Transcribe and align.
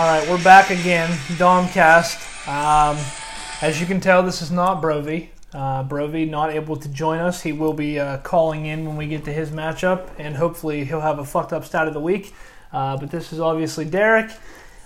All 0.00 0.06
right, 0.06 0.26
we're 0.30 0.42
back 0.42 0.70
again, 0.70 1.10
Domcast. 1.36 2.48
Um, 2.48 2.96
as 3.60 3.82
you 3.82 3.86
can 3.86 4.00
tell, 4.00 4.22
this 4.22 4.40
is 4.40 4.50
not 4.50 4.80
Brovey. 4.80 5.28
Uh, 5.52 5.84
Brovey 5.84 6.26
not 6.26 6.54
able 6.54 6.74
to 6.76 6.88
join 6.88 7.18
us. 7.18 7.42
He 7.42 7.52
will 7.52 7.74
be 7.74 7.98
uh, 7.98 8.16
calling 8.20 8.64
in 8.64 8.86
when 8.86 8.96
we 8.96 9.06
get 9.06 9.26
to 9.26 9.32
his 9.34 9.50
matchup, 9.50 10.08
and 10.16 10.36
hopefully 10.36 10.86
he'll 10.86 11.02
have 11.02 11.18
a 11.18 11.24
fucked 11.26 11.52
up 11.52 11.66
stat 11.66 11.86
of 11.86 11.92
the 11.92 12.00
week. 12.00 12.34
Uh, 12.72 12.96
but 12.96 13.10
this 13.10 13.30
is 13.30 13.40
obviously 13.40 13.84
Derek. 13.84 14.30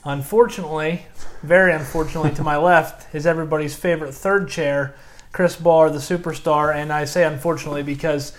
Unfortunately, 0.05 1.07
very 1.45 1.73
unfortunately, 1.73 2.33
to 2.33 2.43
my 2.43 2.57
left 2.73 3.15
is 3.15 3.25
everybody's 3.25 3.77
favorite 3.77 4.15
third 4.15 4.49
chair, 4.49 4.97
Chris 5.31 5.55
Barr, 5.55 5.91
the 5.91 5.99
superstar. 5.99 6.75
And 6.75 6.93
I 6.93 7.05
say 7.05 7.23
unfortunately 7.23 7.85
because, 7.85 8.37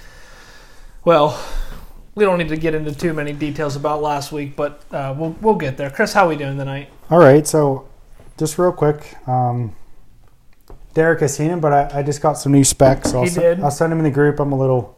well, 1.06 1.42
we 2.16 2.24
don't 2.24 2.38
need 2.38 2.48
to 2.50 2.58
get 2.58 2.74
into 2.74 2.94
too 2.96 3.14
many 3.14 3.34
details 3.34 3.76
about 3.76 4.02
last 4.02 4.32
week, 4.32 4.56
but 4.56 4.82
uh, 4.92 5.14
we'll 5.18 5.36
we'll 5.42 5.56
get 5.56 5.78
there. 5.78 5.90
Chris, 5.90 6.14
how 6.14 6.26
are 6.26 6.30
we 6.30 6.36
doing 6.38 6.58
tonight? 6.58 6.90
All 7.10 7.20
right, 7.20 7.46
so 7.46 7.88
just 8.38 8.58
real 8.58 8.72
quick, 8.72 9.16
um, 9.28 9.76
Derek 10.94 11.20
has 11.20 11.36
seen 11.36 11.50
him, 11.50 11.60
but 11.60 11.74
I, 11.74 12.00
I 12.00 12.04
just 12.04 12.22
got 12.22 12.34
some 12.34 12.54
new 12.54 12.64
specs. 12.64 13.12
So 13.12 13.20
I'll, 13.20 13.24
He 13.26 13.30
did. 13.32 13.60
I'll 13.62 13.70
send 13.72 13.92
him 13.92 14.00
in 14.00 14.06
the 14.06 14.12
group. 14.12 14.40
I'm 14.40 14.54
a 14.54 14.58
little. 14.58 14.98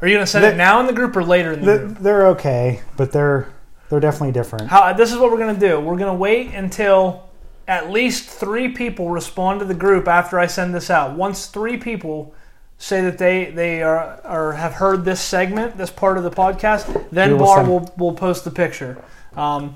Are 0.00 0.08
you 0.08 0.14
going 0.14 0.24
to 0.24 0.30
send 0.30 0.44
They- 0.44 0.52
it 0.52 0.56
now 0.56 0.80
in 0.80 0.86
the 0.86 0.92
group 0.92 1.14
or 1.16 1.24
later 1.24 1.52
in 1.52 1.60
the 1.60 1.66
They're, 1.66 1.78
group? 1.86 1.98
they're 1.98 2.26
okay, 2.28 2.80
but 2.96 3.12
they're 3.12 3.48
they're 3.90 4.00
definitely 4.00 4.32
different. 4.32 4.68
How, 4.68 4.92
this 4.92 5.12
is 5.12 5.18
what 5.18 5.30
we're 5.30 5.38
going 5.38 5.54
to 5.54 5.60
do. 5.60 5.80
We're 5.80 5.96
going 5.96 6.12
to 6.12 6.18
wait 6.18 6.54
until 6.54 7.28
at 7.66 7.90
least 7.90 8.28
three 8.28 8.68
people 8.68 9.10
respond 9.10 9.60
to 9.60 9.66
the 9.66 9.74
group 9.74 10.08
after 10.08 10.38
I 10.38 10.46
send 10.46 10.74
this 10.74 10.88
out. 10.88 11.16
Once 11.16 11.46
three 11.46 11.76
people 11.76 12.34
say 12.78 13.02
that 13.02 13.18
they 13.18 13.50
they 13.50 13.82
are 13.82 14.20
or 14.24 14.54
have 14.54 14.74
heard 14.74 15.04
this 15.04 15.20
segment, 15.20 15.76
this 15.76 15.90
part 15.90 16.16
of 16.16 16.24
the 16.24 16.30
podcast, 16.30 17.08
then 17.10 17.32
will 17.32 17.38
Bar 17.46 17.56
send- 17.58 17.68
will 17.68 17.94
will 17.98 18.14
post 18.14 18.44
the 18.44 18.50
picture. 18.50 19.02
Um, 19.36 19.74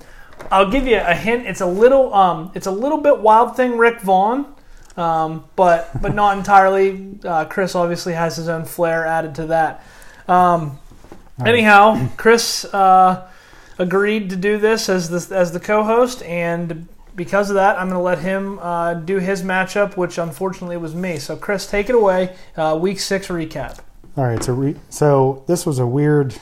I'll 0.51 0.71
give 0.71 0.87
you 0.87 0.99
a 0.99 1.15
hint. 1.15 1.47
It's 1.47 1.61
a 1.61 1.67
little 1.67 2.13
um, 2.15 2.51
it's 2.55 2.67
a 2.67 2.71
little 2.71 2.99
bit 2.99 3.19
Wild 3.19 3.57
Thing 3.57 3.77
Rick 3.77 4.01
Vaughn, 4.01 4.47
um, 4.97 5.45
but 5.57 5.91
but 6.01 6.15
not 6.15 6.39
entirely. 6.39 7.19
Uh, 7.25 7.45
Chris 7.45 7.75
obviously 7.75 8.15
has 8.15 8.37
his 8.37 8.49
own 8.49 8.65
flair 8.65 9.07
added 9.07 9.35
to 9.37 9.47
that. 9.47 9.85
Um, 10.29 10.79
anyhow, 11.45 12.09
Chris 12.17 12.65
uh, 12.67 13.29
agreed 13.79 14.31
to 14.31 14.37
do 14.37 14.59
this 14.59 14.89
as 14.89 15.11
the 15.11 15.37
as 15.37 15.53
the 15.53 15.61
co-host, 15.61 16.23
and 16.23 16.89
because 17.15 17.51
of 17.51 17.55
that, 17.55 17.79
I'm 17.79 17.89
going 17.89 17.99
to 17.99 18.03
let 18.03 18.19
him 18.21 18.59
uh, 18.61 18.95
do 18.95 19.19
his 19.19 19.43
matchup, 19.43 19.97
which 19.97 20.19
unfortunately 20.19 20.77
was 20.77 20.95
me. 20.95 21.19
So, 21.19 21.37
Chris, 21.37 21.67
take 21.67 21.89
it 21.89 21.95
away. 21.95 22.35
Uh, 22.57 22.79
week 22.81 23.01
six 23.01 23.29
recap. 23.29 23.79
All 24.17 24.25
right, 24.25 24.43
so 24.43 24.53
re- 24.53 24.77
so 24.91 25.45
this 25.47 25.65
was 25.65 25.79
a 25.79 25.87
weird 25.87 26.35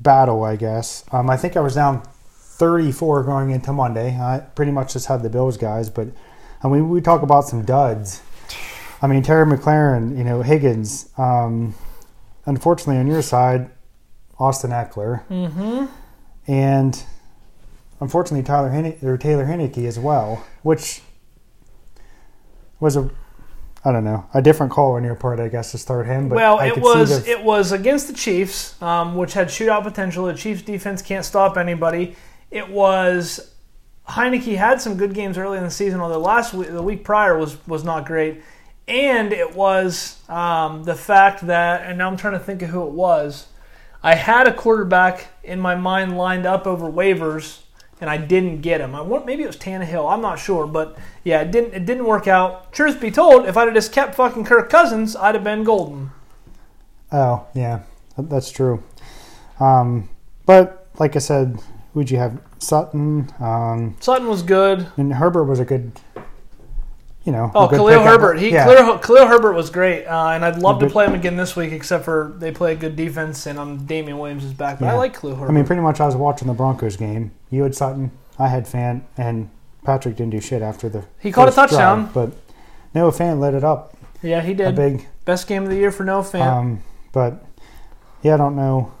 battle, 0.00 0.42
I 0.42 0.56
guess. 0.56 1.04
Um, 1.12 1.30
I 1.30 1.36
think 1.36 1.56
I 1.56 1.60
was 1.60 1.74
down 1.74 2.02
34 2.02 3.24
going 3.24 3.50
into 3.50 3.72
Monday. 3.72 4.18
I 4.18 4.40
pretty 4.40 4.72
much 4.72 4.92
just 4.92 5.06
had 5.06 5.22
the 5.22 5.30
Bills 5.30 5.56
guys, 5.56 5.88
but 5.90 6.08
I 6.62 6.68
mean, 6.68 6.88
we 6.88 7.00
talk 7.00 7.22
about 7.22 7.44
some 7.44 7.64
duds. 7.64 8.22
I 9.00 9.06
mean, 9.06 9.22
Terry 9.22 9.46
McLaurin, 9.46 10.16
you 10.16 10.24
know, 10.24 10.42
Higgins. 10.42 11.10
Um, 11.18 11.74
unfortunately, 12.46 12.98
on 12.98 13.06
your 13.06 13.22
side, 13.22 13.70
Austin 14.38 14.70
Ekeler, 14.70 15.26
Mm-hmm. 15.28 15.86
and 16.46 17.04
unfortunately 18.02 18.42
Tyler 18.44 18.70
Henne- 18.70 18.98
or 19.02 19.16
Taylor 19.16 19.46
Heinicke 19.46 19.86
as 19.86 19.98
well, 19.98 20.44
which 20.62 21.02
was 22.80 22.96
a 22.96 23.08
I 23.84 23.90
don't 23.90 24.04
know 24.04 24.26
a 24.34 24.42
different 24.42 24.70
call 24.72 24.92
on 24.92 25.04
your 25.04 25.14
part, 25.14 25.40
I 25.40 25.48
guess, 25.48 25.72
to 25.72 25.78
start 25.78 26.06
him. 26.06 26.28
But 26.28 26.36
Well, 26.36 26.58
it 26.60 26.78
was 26.78 27.24
the- 27.24 27.30
it 27.30 27.42
was 27.42 27.72
against 27.72 28.06
the 28.08 28.12
Chiefs, 28.14 28.80
um, 28.82 29.16
which 29.16 29.32
had 29.34 29.48
shootout 29.48 29.82
potential. 29.84 30.26
The 30.26 30.34
Chiefs 30.34 30.62
defense 30.62 31.02
can't 31.02 31.24
stop 31.24 31.56
anybody. 31.56 32.16
It 32.50 32.70
was 32.70 33.48
Heinicke 34.08 34.56
had 34.56 34.80
some 34.80 34.96
good 34.96 35.14
games 35.14 35.38
early 35.38 35.58
in 35.58 35.64
the 35.64 35.70
season, 35.70 36.00
although 36.00 36.18
last 36.18 36.52
week, 36.52 36.70
the 36.70 36.82
week 36.82 37.04
prior 37.04 37.38
was 37.38 37.56
was 37.66 37.84
not 37.84 38.04
great. 38.04 38.42
And 38.88 39.32
it 39.32 39.54
was 39.54 40.20
um, 40.28 40.82
the 40.82 40.96
fact 40.96 41.46
that, 41.46 41.82
and 41.86 41.98
now 41.98 42.08
I'm 42.08 42.16
trying 42.16 42.32
to 42.34 42.40
think 42.40 42.62
of 42.62 42.70
who 42.70 42.82
it 42.84 42.90
was. 42.92 43.46
I 44.02 44.16
had 44.16 44.48
a 44.48 44.52
quarterback 44.52 45.28
in 45.44 45.60
my 45.60 45.76
mind 45.76 46.18
lined 46.18 46.46
up 46.46 46.66
over 46.66 46.86
waivers, 46.90 47.58
and 48.02 48.10
I 48.10 48.16
didn't 48.18 48.60
get 48.62 48.80
him. 48.80 48.94
I 48.96 49.00
want 49.00 49.24
maybe 49.24 49.44
it 49.44 49.46
was 49.46 49.56
Tannehill. 49.56 50.12
I'm 50.12 50.20
not 50.20 50.38
sure, 50.38 50.66
but 50.66 50.98
yeah, 51.24 51.40
it 51.40 51.52
didn't 51.52 51.72
it 51.72 51.86
didn't 51.86 52.04
work 52.04 52.26
out. 52.26 52.72
Truth 52.72 53.00
be 53.00 53.10
told, 53.12 53.46
if 53.46 53.56
I'd 53.56 53.66
have 53.66 53.74
just 53.74 53.92
kept 53.92 54.16
fucking 54.16 54.44
Kirk 54.44 54.68
Cousins, 54.68 55.14
I'd 55.14 55.36
have 55.36 55.44
been 55.44 55.62
golden. 55.62 56.10
Oh, 57.12 57.46
yeah, 57.54 57.82
that's 58.18 58.50
true. 58.50 58.82
Um, 59.60 60.08
but 60.44 60.88
like 60.98 61.14
I 61.14 61.20
said, 61.20 61.60
who'd 61.94 62.10
you 62.10 62.18
have? 62.18 62.40
Sutton. 62.58 63.32
Um, 63.38 63.96
Sutton 64.00 64.28
was 64.28 64.42
good. 64.42 64.88
and 64.96 65.14
Herbert 65.14 65.44
was 65.44 65.60
a 65.60 65.64
good, 65.64 65.92
you 67.24 67.32
know. 67.32 67.50
Oh, 67.54 67.68
Khalil 67.68 67.88
pickup. 67.88 68.04
Herbert. 68.04 68.38
He 68.38 68.50
yeah. 68.50 68.64
Khalil, 68.64 68.98
Khalil 68.98 69.26
Herbert 69.26 69.52
was 69.52 69.70
great, 69.70 70.06
uh, 70.06 70.30
and 70.30 70.44
I'd 70.44 70.58
love 70.58 70.80
to 70.80 70.88
play 70.88 71.06
him 71.06 71.14
again 71.14 71.36
this 71.36 71.56
week. 71.56 71.72
Except 71.72 72.04
for 72.04 72.34
they 72.38 72.52
play 72.52 72.72
a 72.72 72.76
good 72.76 72.96
defense, 72.96 73.46
and 73.46 73.58
um, 73.58 73.86
Damien 73.86 74.18
Williams 74.18 74.44
is 74.44 74.52
back. 74.52 74.78
But 74.78 74.88
I 74.88 74.94
like 74.94 75.18
Khalil 75.18 75.36
Herbert. 75.36 75.50
I 75.50 75.54
mean, 75.54 75.64
pretty 75.64 75.82
much 75.82 76.00
I 76.00 76.06
was 76.06 76.16
watching 76.16 76.48
the 76.48 76.54
Broncos 76.54 76.96
game. 76.96 77.32
You 77.50 77.62
had 77.62 77.74
Sutton, 77.74 78.10
I 78.38 78.48
had 78.48 78.66
Fant, 78.66 79.02
and 79.16 79.50
Patrick 79.84 80.16
didn't 80.16 80.32
do 80.32 80.40
shit 80.40 80.62
after 80.62 80.88
the. 80.88 81.04
He 81.20 81.32
caught 81.32 81.48
a 81.48 81.52
touchdown. 81.52 82.04
drive, 82.04 82.14
but 82.14 82.32
Noah 82.94 83.12
Fant 83.12 83.40
lit 83.40 83.54
it 83.54 83.64
up 83.64 83.96
yeah, 84.22 84.40
he 84.40 84.54
did. 84.54 84.68
a 84.68 84.72
big. 84.72 85.06
Best 85.24 85.46
game 85.46 85.64
of 85.64 85.68
the 85.68 85.76
year 85.76 85.90
for 85.90 86.04
Noah 86.04 86.22
Fant. 86.22 86.46
Um, 86.46 86.82
but 87.12 87.44
yeah, 88.22 88.34
I 88.34 88.36
don't 88.36 88.56
know. 88.56 88.92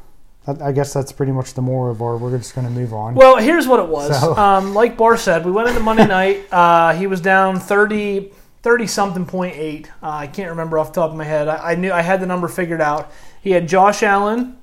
I, 0.46 0.68
I 0.68 0.72
guess 0.72 0.92
that's 0.92 1.12
pretty 1.12 1.32
much 1.32 1.54
the 1.54 1.62
more 1.62 1.90
of 1.90 2.02
our. 2.02 2.16
We're 2.16 2.36
just 2.36 2.54
going 2.54 2.66
to 2.66 2.72
move 2.72 2.92
on. 2.92 3.14
Well, 3.14 3.36
here's 3.36 3.66
what 3.66 3.80
it 3.80 3.88
was. 3.88 4.18
So- 4.20 4.36
Um, 4.42 4.74
like 4.74 4.96
Barr 4.96 5.16
said, 5.16 5.44
we 5.44 5.52
went 5.52 5.68
into 5.68 5.80
Monday 5.80 6.06
night. 6.06 6.52
Uh, 6.52 6.92
he 6.94 7.06
was 7.06 7.20
down 7.20 7.60
30, 7.60 8.32
30 8.62 8.86
something 8.86 9.26
point 9.26 9.56
eight. 9.56 9.90
Uh, 10.02 10.08
I 10.10 10.26
can't 10.26 10.50
remember 10.50 10.78
off 10.78 10.92
the 10.92 11.00
top 11.00 11.10
of 11.10 11.16
my 11.16 11.24
head. 11.24 11.48
I, 11.48 11.72
I 11.72 11.74
knew 11.76 11.92
I 11.92 12.02
had 12.02 12.20
the 12.20 12.26
number 12.26 12.48
figured 12.48 12.80
out. 12.80 13.10
He 13.42 13.50
had 13.52 13.68
Josh 13.68 14.02
Allen, 14.02 14.56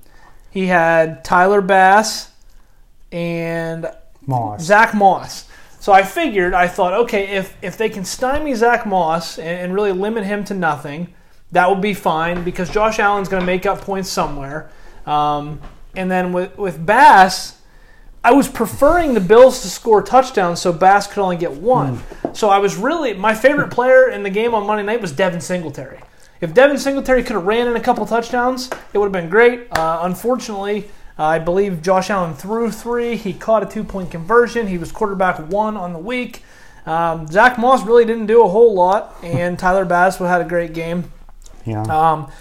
he 0.52 0.68
had 0.68 1.24
Tyler 1.24 1.62
Bass, 1.62 2.32
and 3.12 3.88
Moss. 4.26 4.62
Zach 4.64 4.94
Moss. 4.94 5.46
So 5.80 5.94
I 5.94 6.04
figured, 6.04 6.54
I 6.54 6.68
thought, 6.68 6.94
okay, 6.94 7.38
if 7.38 7.56
if 7.62 7.78
they 7.78 7.90
can 7.90 8.04
stymie 8.06 8.54
Zach 8.54 8.86
Moss 8.86 9.38
and, 9.40 9.48
and 9.48 9.74
really 9.74 9.92
limit 9.94 10.26
him 10.26 10.44
to 10.46 10.54
nothing, 10.54 11.14
that 11.52 11.70
would 11.70 11.82
be 11.82 11.94
fine 11.94 12.44
because 12.44 12.70
Josh 12.70 13.00
Allen's 13.00 13.30
going 13.30 13.42
to 13.42 13.46
make 13.46 13.66
up 13.66 13.82
points 13.82 14.10
somewhere. 14.10 14.70
Um, 15.10 15.60
and 15.96 16.10
then 16.10 16.32
with 16.34 16.58
with 16.58 16.86
Bass, 16.86 17.60
I 18.24 18.34
was 18.34 18.48
preferring 18.48 19.14
the 19.14 19.20
Bills 19.20 19.62
to 19.62 19.68
score 19.70 20.02
touchdowns 20.02 20.62
so 20.62 20.72
Bass 20.72 21.08
could 21.08 21.22
only 21.22 21.38
get 21.38 21.54
one. 21.54 22.02
So 22.34 22.50
I 22.50 22.60
was 22.60 22.78
really 22.78 23.14
my 23.14 23.34
favorite 23.34 23.72
player 23.72 24.10
in 24.10 24.24
the 24.24 24.30
game 24.30 24.54
on 24.54 24.68
Monday 24.68 24.84
night 24.84 25.02
was 25.02 25.12
Devin 25.12 25.42
Singletary. 25.42 26.00
If 26.42 26.54
Devin 26.54 26.78
Singletary 26.78 27.24
could 27.24 27.34
have 27.34 27.46
ran 27.46 27.68
in 27.68 27.76
a 27.76 27.82
couple 27.82 28.06
touchdowns, 28.06 28.70
it 28.94 28.98
would 28.98 29.06
have 29.06 29.12
been 29.12 29.30
great. 29.30 29.68
Uh, 29.78 30.00
unfortunately, 30.04 30.90
uh, 31.18 31.24
I 31.26 31.40
believe 31.40 31.82
Josh 31.82 32.10
Allen 32.10 32.34
threw 32.34 32.72
three. 32.72 33.18
He 33.18 33.34
caught 33.34 33.64
a 33.64 33.66
two 33.66 33.84
point 33.84 34.12
conversion. 34.12 34.68
He 34.68 34.78
was 34.78 34.92
quarterback 34.92 35.38
one 35.52 35.76
on 35.76 35.92
the 35.92 36.00
week. 36.00 36.44
Um, 36.86 37.28
Zach 37.28 37.58
Moss 37.58 37.84
really 37.84 38.06
didn't 38.06 38.28
do 38.28 38.44
a 38.44 38.48
whole 38.48 38.74
lot, 38.74 39.16
and 39.22 39.60
Tyler 39.64 39.86
Bass 39.86 40.18
had 40.18 40.42
a 40.42 40.46
great 40.46 40.74
game. 40.74 41.12
yeah. 41.66 41.82
Um, 41.84 42.32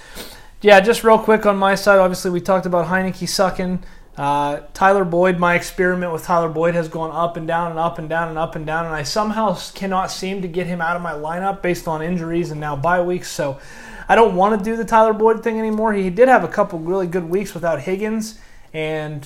yeah, 0.60 0.80
just 0.80 1.04
real 1.04 1.18
quick 1.18 1.46
on 1.46 1.56
my 1.56 1.74
side. 1.74 1.98
Obviously, 1.98 2.30
we 2.30 2.40
talked 2.40 2.66
about 2.66 2.86
Heinicke 2.86 3.28
sucking. 3.28 3.84
Uh, 4.16 4.62
Tyler 4.74 5.04
Boyd, 5.04 5.38
my 5.38 5.54
experiment 5.54 6.12
with 6.12 6.24
Tyler 6.24 6.48
Boyd 6.48 6.74
has 6.74 6.88
gone 6.88 7.12
up 7.12 7.36
and 7.36 7.46
down 7.46 7.70
and 7.70 7.78
up 7.78 8.00
and 8.00 8.08
down 8.08 8.28
and 8.28 8.36
up 8.36 8.56
and 8.56 8.66
down, 8.66 8.84
and 8.84 8.92
I 8.92 9.04
somehow 9.04 9.56
cannot 9.74 10.10
seem 10.10 10.42
to 10.42 10.48
get 10.48 10.66
him 10.66 10.80
out 10.80 10.96
of 10.96 11.02
my 11.02 11.12
lineup 11.12 11.62
based 11.62 11.86
on 11.86 12.02
injuries 12.02 12.50
and 12.50 12.60
now 12.60 12.74
bye 12.74 13.00
weeks. 13.00 13.30
So 13.30 13.60
I 14.08 14.16
don't 14.16 14.34
want 14.34 14.58
to 14.58 14.64
do 14.64 14.76
the 14.76 14.84
Tyler 14.84 15.12
Boyd 15.12 15.44
thing 15.44 15.60
anymore. 15.60 15.92
He 15.92 16.10
did 16.10 16.26
have 16.26 16.42
a 16.42 16.48
couple 16.48 16.80
really 16.80 17.06
good 17.06 17.30
weeks 17.30 17.54
without 17.54 17.80
Higgins, 17.80 18.40
and 18.72 19.24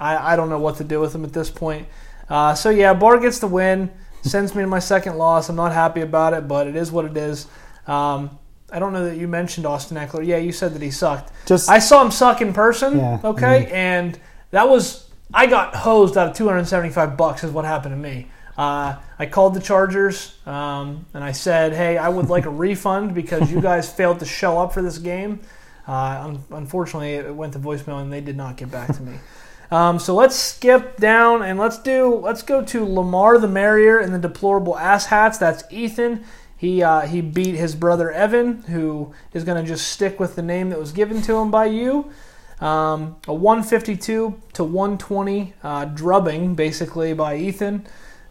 I, 0.00 0.32
I 0.32 0.36
don't 0.36 0.48
know 0.48 0.58
what 0.58 0.76
to 0.76 0.84
do 0.84 0.98
with 0.98 1.14
him 1.14 1.24
at 1.24 1.34
this 1.34 1.50
point. 1.50 1.86
Uh, 2.30 2.54
so 2.54 2.70
yeah, 2.70 2.94
Barr 2.94 3.18
gets 3.18 3.38
the 3.38 3.46
win, 3.46 3.90
sends 4.22 4.54
me 4.54 4.62
to 4.62 4.66
my 4.66 4.78
second 4.78 5.18
loss. 5.18 5.50
I'm 5.50 5.56
not 5.56 5.72
happy 5.72 6.00
about 6.00 6.32
it, 6.32 6.48
but 6.48 6.66
it 6.66 6.76
is 6.76 6.90
what 6.90 7.04
it 7.04 7.18
is. 7.18 7.46
Um, 7.86 8.38
I 8.72 8.78
don't 8.78 8.92
know 8.92 9.04
that 9.04 9.16
you 9.16 9.28
mentioned 9.28 9.66
Austin 9.66 9.96
Ekeler. 9.96 10.26
Yeah, 10.26 10.38
you 10.38 10.50
said 10.50 10.74
that 10.74 10.82
he 10.82 10.90
sucked. 10.90 11.30
Just 11.46 11.68
I 11.68 11.78
saw 11.78 12.02
him 12.02 12.10
suck 12.10 12.40
in 12.40 12.52
person. 12.52 12.98
Yeah, 12.98 13.20
okay, 13.22 13.68
and 13.70 14.18
that 14.50 14.68
was 14.68 15.08
I 15.32 15.46
got 15.46 15.74
hosed 15.74 16.16
out 16.16 16.28
of 16.28 16.36
275 16.36 17.16
bucks. 17.16 17.44
Is 17.44 17.50
what 17.50 17.64
happened 17.64 17.92
to 17.92 17.98
me. 17.98 18.28
Uh, 18.56 18.96
I 19.18 19.26
called 19.26 19.54
the 19.54 19.60
Chargers 19.60 20.36
um, 20.46 21.06
and 21.14 21.22
I 21.22 21.32
said, 21.32 21.72
"Hey, 21.72 21.98
I 21.98 22.08
would 22.08 22.28
like 22.28 22.46
a 22.46 22.50
refund 22.66 23.14
because 23.14 23.50
you 23.52 23.60
guys 23.60 23.92
failed 23.92 24.20
to 24.20 24.26
show 24.26 24.58
up 24.58 24.72
for 24.72 24.82
this 24.82 24.98
game." 24.98 25.40
Uh, 25.86 25.92
un- 26.24 26.44
unfortunately, 26.50 27.14
it 27.14 27.34
went 27.34 27.52
to 27.54 27.58
voicemail 27.58 28.00
and 28.00 28.12
they 28.12 28.20
did 28.20 28.36
not 28.36 28.56
get 28.56 28.70
back 28.70 28.94
to 28.96 29.02
me. 29.02 29.18
Um, 29.72 29.98
so 29.98 30.14
let's 30.14 30.36
skip 30.36 30.98
down 30.98 31.42
and 31.42 31.58
let's 31.58 31.78
do 31.78 32.16
let's 32.16 32.42
go 32.42 32.62
to 32.62 32.84
Lamar 32.84 33.38
the 33.38 33.48
Merrier 33.48 33.98
and 34.00 34.12
the 34.12 34.18
deplorable 34.18 34.76
ass 34.76 35.06
hats. 35.06 35.38
That's 35.38 35.64
Ethan. 35.70 36.24
He 36.62 36.80
uh, 36.80 37.00
he 37.00 37.20
beat 37.22 37.56
his 37.56 37.74
brother 37.74 38.12
Evan, 38.12 38.62
who 38.62 39.12
is 39.34 39.42
going 39.42 39.60
to 39.60 39.68
just 39.68 39.88
stick 39.88 40.20
with 40.20 40.36
the 40.36 40.42
name 40.42 40.70
that 40.70 40.78
was 40.78 40.92
given 40.92 41.20
to 41.22 41.34
him 41.38 41.50
by 41.50 41.64
you. 41.64 42.12
Um, 42.60 43.16
a 43.26 43.34
152 43.34 44.40
to 44.52 44.62
120 44.62 45.54
uh, 45.64 45.86
drubbing, 45.86 46.54
basically, 46.54 47.14
by 47.14 47.34
Ethan. 47.34 47.84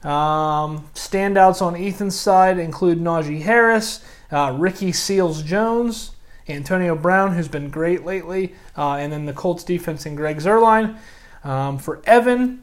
Um, 0.03 0.87
standouts 0.95 1.61
on 1.61 1.75
Ethan's 1.75 2.17
side 2.17 2.57
include 2.57 3.01
Najee 3.01 3.41
Harris, 3.41 4.01
uh, 4.31 4.55
Ricky 4.57 4.93
Seals 4.93 5.43
Jones, 5.43 6.11
Antonio 6.47 6.95
Brown, 6.95 7.35
who's 7.35 7.49
been 7.49 7.69
great 7.69 8.05
lately, 8.05 8.55
uh, 8.77 8.93
and 8.93 9.11
then 9.11 9.25
the 9.25 9.33
Colts 9.33 9.65
defense 9.65 10.05
and 10.05 10.15
Greg 10.15 10.37
Zuerlein. 10.37 10.97
Um, 11.43 11.77
for 11.77 12.01
Evan, 12.05 12.60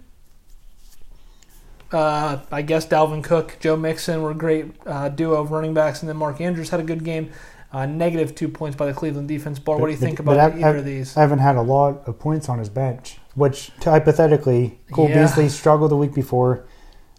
uh, 1.93 2.39
I 2.53 2.63
guess 2.63 2.87
Dalvin 2.87 3.23
Cook, 3.25 3.57
Joe 3.61 3.77
Mixon 3.77 4.23
were 4.23 4.31
a 4.33 4.35
great 4.35 4.67
uh, 4.87 5.09
duo 5.09 5.41
of 5.41 5.51
running 5.51 5.75
backs, 5.75 6.01
and 6.03 6.09
then 6.09 6.17
Mark 6.17 6.41
Andrews 6.41 6.71
had 6.71 6.81
a 6.81 6.85
good 6.85 7.05
game. 7.05 7.31
Uh, 7.71 7.85
negative 7.85 8.35
two 8.35 8.49
points 8.49 8.77
by 8.77 8.87
the 8.87 8.95
Cleveland 8.95 9.29
defense. 9.29 9.59
Bar, 9.59 9.77
what 9.77 9.87
do 9.89 9.93
you 9.93 9.99
But- 9.99 10.05
think 10.07 10.21
about 10.21 10.39
I- 10.39 10.47
either 10.57 10.67
I- 10.77 10.79
of 10.79 10.85
these? 10.87 11.15
Evan 11.19 11.39
had 11.39 11.57
a 11.57 11.61
lot 11.63 12.01
of 12.07 12.19
points 12.19 12.49
on 12.49 12.59
his 12.59 12.71
bench, 12.71 13.19
which 13.35 13.71
hypothetically, 13.85 14.79
Cole 14.91 15.09
Yeah. 15.11 15.23
Beasley 15.23 15.49
struggled 15.51 15.91
the 15.91 15.97
week 15.97 16.15
before, 16.15 16.65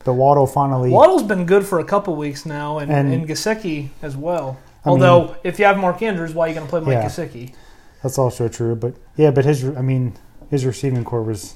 but 0.03 0.13
Waddle 0.13 0.47
finally. 0.47 0.89
Waddle's 0.89 1.21
been 1.23 1.45
good 1.45 1.65
for 1.67 1.77
a 1.79 1.83
couple 1.83 2.15
weeks 2.15 2.45
now, 2.47 2.79
and, 2.79 2.91
and, 2.91 3.13
And- 3.13 3.27
Gesicki 3.27 3.89
as 4.01 4.17
well. 4.17 4.57
I 4.83 4.89
mean- 4.89 5.03
Although, 5.03 5.35
if 5.43 5.59
you 5.59 5.65
have 5.65 5.77
Mark 5.77 6.01
Andrews, 6.01 6.33
why 6.33 6.45
are 6.45 6.47
you 6.49 6.55
going 6.55 6.65
to 6.65 6.69
play 6.69 6.79
Mike 6.81 6.93
Yeah. 6.93 7.05
Gesicki? 7.05 7.53
That's 8.01 8.17
also 8.17 8.47
true, 8.47 8.75
but 8.75 8.93
yeah, 9.17 9.29
but 9.29 9.45
his 9.45 9.63
I 9.65 9.81
mean 9.81 10.13
his 10.49 10.65
receiving 10.65 11.03
core 11.03 11.21
was 11.21 11.55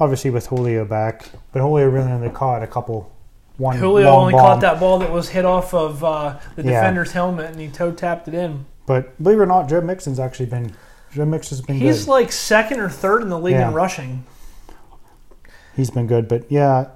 obviously 0.00 0.30
with 0.30 0.46
Julio 0.46 0.84
back, 0.84 1.28
but 1.52 1.60
Julio 1.60 1.88
really 1.88 2.10
only 2.10 2.30
caught 2.30 2.62
a 2.62 2.66
couple 2.66 3.12
one. 3.58 3.76
Julio 3.76 4.08
only 4.08 4.32
bomb. 4.32 4.40
caught 4.40 4.60
that 4.62 4.80
ball 4.80 4.98
that 5.00 5.12
was 5.12 5.28
hit 5.28 5.44
off 5.44 5.72
of 5.74 6.02
uh, 6.02 6.38
the 6.56 6.62
Yeah. 6.64 6.70
defender's 6.80 7.12
helmet, 7.12 7.50
and 7.50 7.60
he 7.60 7.68
toe 7.68 7.92
tapped 7.92 8.26
it 8.26 8.34
in. 8.34 8.64
But 8.86 9.22
believe 9.22 9.38
it 9.38 9.42
or 9.42 9.46
not, 9.46 9.68
Joe 9.68 9.80
Mixon's 9.82 10.18
actually 10.18 10.46
been 10.46 10.72
Joe 11.12 11.24
Mixon's 11.26 11.60
been 11.60 11.76
He's 11.76 12.04
good. 12.06 12.10
like 12.10 12.32
second 12.32 12.80
or 12.80 12.88
third 12.88 13.22
in 13.22 13.28
the 13.28 13.38
league 13.38 13.54
Yeah. 13.54 13.68
in 13.68 13.74
rushing. 13.74 14.24
He's 15.76 15.90
been 15.90 16.06
good, 16.06 16.28
but 16.28 16.50
yeah, 16.50 16.86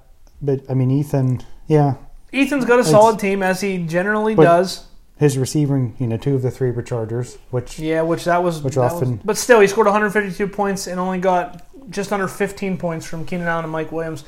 but 0.43 0.61
I 0.69 0.75
mean 0.75 0.91
Ethan, 0.91 1.43
yeah, 1.67 1.95
Ethan's 2.33 2.65
got 2.65 2.81
a 2.81 2.85
solid 2.85 3.19
team 3.19 3.43
as 3.43 3.61
he 3.61 3.79
generally 3.79 4.35
does. 4.35 4.87
his 5.17 5.39
receiving, 5.39 5.95
you 5.99 6.07
know, 6.09 6.17
two 6.17 6.35
of 6.35 6.43
the 6.43 6.51
three 6.51 6.71
were 6.73 6.83
Chargers, 6.83 7.39
which 7.51 7.79
Yeah, 7.79 8.03
which 8.03 8.25
that 8.25 8.43
was. 8.43 8.63
Which 8.63 8.75
that 8.75 8.81
was- 8.83 8.93
often- 8.95 9.21
but 9.25 9.37
still, 9.37 9.61
he 9.61 9.67
scored 9.69 9.87
152 9.87 10.49
points 10.49 10.87
and 10.89 10.99
only 10.99 11.19
got 11.19 11.63
just 11.91 12.13
under 12.13 12.29
15 12.29 12.77
points 12.79 13.07
from 13.07 13.25
Keenan 13.25 13.47
Allen 13.47 13.65
and 13.65 13.73
Mike 13.73 13.93
Williams. 13.93 14.25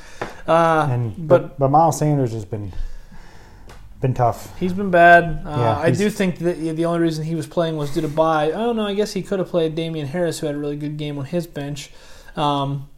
Uh, 0.47 0.87
and 0.89 1.27
but 1.27 1.57
but 1.59 1.69
Miles 1.69 1.99
Sanders 1.99 2.33
has 2.33 2.45
been 2.45 2.73
been 4.01 4.13
tough. 4.13 4.57
He's 4.59 4.73
been 4.73 4.91
bad. 4.91 5.41
Uh, 5.45 5.55
Yeah, 5.57 5.77
I 5.77 5.91
do 5.91 6.09
think 6.09 6.39
that 6.39 6.57
the 6.57 6.85
only 6.85 6.99
reason 6.99 7.25
he 7.25 7.35
was 7.35 7.47
playing 7.47 7.77
was 7.77 7.93
due 7.93 8.01
to 8.01 8.07
buy. 8.07 8.51
Oh 8.51 8.73
no, 8.73 8.85
I 8.85 8.93
guess 8.93 9.13
he 9.13 9.23
could 9.23 9.39
have 9.39 9.47
played 9.49 9.75
Damien 9.75 10.07
Harris, 10.07 10.39
who 10.39 10.45
had 10.47 10.55
a 10.55 10.59
really 10.59 10.77
good 10.77 10.97
game 10.97 11.17
on 11.17 11.25
his 11.25 11.47
bench. 11.47 11.91
Um, 12.35 12.89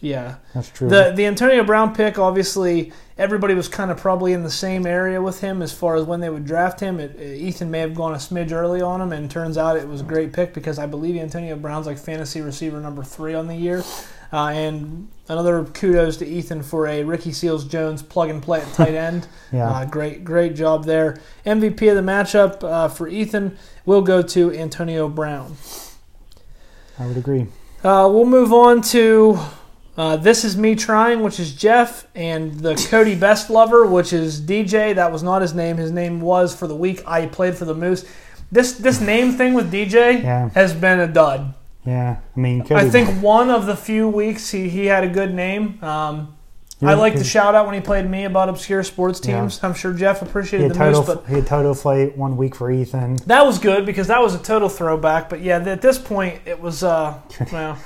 yeah, 0.00 0.36
That's 0.54 0.70
true. 0.70 0.88
the 0.88 1.12
the 1.14 1.26
Antonio 1.26 1.62
Brown 1.64 1.94
pick, 1.94 2.18
obviously, 2.18 2.92
everybody 3.18 3.54
was 3.54 3.68
kind 3.68 3.90
of 3.90 3.98
probably 3.98 4.32
in 4.32 4.42
the 4.42 4.50
same 4.50 4.86
area 4.86 5.20
with 5.20 5.40
him 5.40 5.60
as 5.60 5.72
far 5.72 5.96
as 5.96 6.04
when 6.04 6.20
they 6.20 6.30
would 6.30 6.46
draft 6.46 6.80
him. 6.80 6.98
It, 6.98 7.20
Ethan 7.20 7.70
may 7.70 7.80
have 7.80 7.94
gone 7.94 8.14
a 8.14 8.16
smidge 8.18 8.50
early 8.52 8.80
on 8.80 9.00
him, 9.00 9.12
and 9.12 9.30
turns 9.30 9.58
out 9.58 9.76
it 9.76 9.86
was 9.86 10.00
a 10.00 10.04
great 10.04 10.32
pick 10.32 10.54
because 10.54 10.78
I 10.78 10.86
believe 10.86 11.16
Antonio 11.20 11.54
Brown's 11.56 11.86
like 11.86 11.98
fantasy 11.98 12.40
receiver 12.40 12.80
number 12.80 13.02
three 13.04 13.34
on 13.34 13.46
the 13.46 13.56
year. 13.56 13.84
Uh, 14.32 14.46
and 14.50 15.08
another 15.28 15.64
kudos 15.64 16.16
to 16.18 16.24
Ethan 16.24 16.62
for 16.62 16.86
a 16.86 17.02
Ricky 17.02 17.32
Seals 17.32 17.64
Jones 17.64 18.00
plug 18.00 18.30
and 18.30 18.40
play 18.40 18.60
at 18.60 18.72
tight 18.74 18.94
end. 19.08 19.26
yeah, 19.52 19.68
Uh, 19.68 19.84
great, 19.84 20.24
great 20.24 20.54
job 20.54 20.84
there. 20.84 21.20
MVP 21.44 21.90
of 21.90 21.96
the 21.96 22.02
matchup 22.12 22.62
uh, 22.62 22.86
for 22.88 23.08
Ethan 23.08 23.58
will 23.84 24.02
go 24.02 24.22
to 24.22 24.52
Antonio 24.54 25.08
Brown. 25.08 25.56
I 26.98 27.06
would 27.06 27.16
agree. 27.16 27.48
Uh, 27.82 28.08
we'll 28.12 28.24
move 28.26 28.52
on 28.52 28.82
to 28.82 29.36
uh, 29.96 30.16
This 30.16 30.44
Is 30.44 30.56
Me 30.56 30.74
Trying, 30.74 31.22
which 31.22 31.38
is 31.40 31.54
Jeff, 31.54 32.06
and 32.14 32.60
the 32.60 32.74
Cody 32.90 33.14
Best 33.14 33.50
Lover, 33.50 33.86
which 33.86 34.12
is 34.12 34.40
DJ. 34.40 34.94
That 34.94 35.12
was 35.12 35.22
not 35.22 35.42
his 35.42 35.54
name. 35.54 35.76
His 35.76 35.90
name 35.90 36.20
was 36.20 36.54
for 36.54 36.66
the 36.66 36.76
week 36.76 37.02
I 37.06 37.26
played 37.26 37.54
for 37.56 37.64
the 37.64 37.74
Moose. 37.74 38.04
This 38.52 38.72
this 38.72 39.00
name 39.00 39.32
thing 39.32 39.54
with 39.54 39.70
DJ 39.72 40.22
Yeah. 40.22 40.48
has 40.50 40.72
been 40.72 41.00
a 41.00 41.06
dud. 41.06 41.54
Yeah, 41.86 42.16
I 42.36 42.40
mean, 42.40 42.66
I 42.70 42.88
think 42.90 43.08
one 43.22 43.48
of 43.48 43.64
the 43.66 43.74
few 43.76 44.06
weeks 44.08 44.50
he, 44.50 44.68
he 44.68 44.86
had 44.86 45.02
a 45.02 45.08
good 45.08 45.32
name. 45.34 45.82
Um, 45.82 46.36
I 46.82 46.90
Yeah, 46.92 46.94
like 46.94 47.14
the 47.14 47.24
shout 47.24 47.54
out 47.54 47.66
when 47.66 47.74
he 47.74 47.80
played 47.80 48.08
me 48.08 48.24
about 48.24 48.48
obscure 48.48 48.82
sports 48.82 49.20
Yeah. 49.24 49.40
teams. 49.40 49.60
I'm 49.62 49.72
sure 49.74 49.92
Jeff 49.92 50.20
appreciated 50.22 50.70
the 50.70 50.74
total, 50.74 51.00
Moose, 51.04 51.14
but 51.16 51.26
he 51.28 51.34
had 51.36 51.46
total 51.46 51.74
flight 51.74 52.16
one 52.18 52.36
week 52.36 52.54
for 52.54 52.70
Ethan. 52.70 53.16
That 53.26 53.46
was 53.46 53.58
good 53.58 53.84
because 53.86 54.08
that 54.08 54.20
was 54.20 54.34
a 54.34 54.38
total 54.38 54.68
throwback. 54.68 55.28
But 55.30 55.40
yeah, 55.40 55.56
at 55.58 55.80
this 55.82 55.98
point, 55.98 56.40
it 56.46 56.60
was 56.60 56.82
uh, 56.82 57.18
well, 57.52 57.78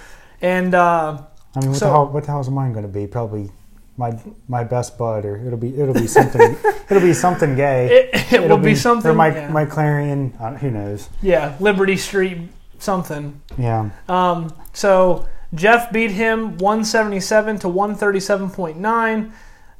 and 0.43 0.75
uh, 0.75 1.19
I 1.57 1.61
mean, 1.61 1.71
what 1.71 1.79
So- 1.79 1.87
the 1.87 1.93
hell? 1.93 2.07
What 2.09 2.25
the 2.25 2.31
hell 2.33 2.41
is 2.41 2.51
mine 2.51 2.73
going 2.73 2.85
to 2.87 2.93
be? 2.93 3.07
Probably 3.07 3.51
my 3.97 4.19
my 4.49 4.65
best 4.65 4.99
bud, 4.99 5.25
or 5.25 5.37
it'll 5.37 5.59
be 5.59 5.79
it'll 5.81 5.95
be 5.95 6.07
something. 6.09 6.57
it'll 6.91 7.01
be 7.03 7.13
something 7.15 7.55
gay. 7.55 7.87
it, 7.87 8.11
it 8.15 8.33
It'll 8.33 8.57
will 8.57 8.65
be, 8.65 8.75
something. 8.75 9.11
Or 9.11 9.15
my 9.15 9.29
yeah. 9.35 9.49
my 9.51 9.65
Clarion. 9.65 10.33
Uh, 10.41 10.55
who 10.55 10.71
knows? 10.71 11.09
yeah, 11.23 11.55
Liberty 11.61 11.97
Street 11.97 12.39
something. 12.81 13.41
Yeah, 13.57 13.91
Um, 14.09 14.53
so 14.75 15.27
Jeff 15.55 15.91
beat 15.93 16.11
him 16.11 16.59
177 16.59 17.61
to 17.61 17.69
137.9. 17.69 19.31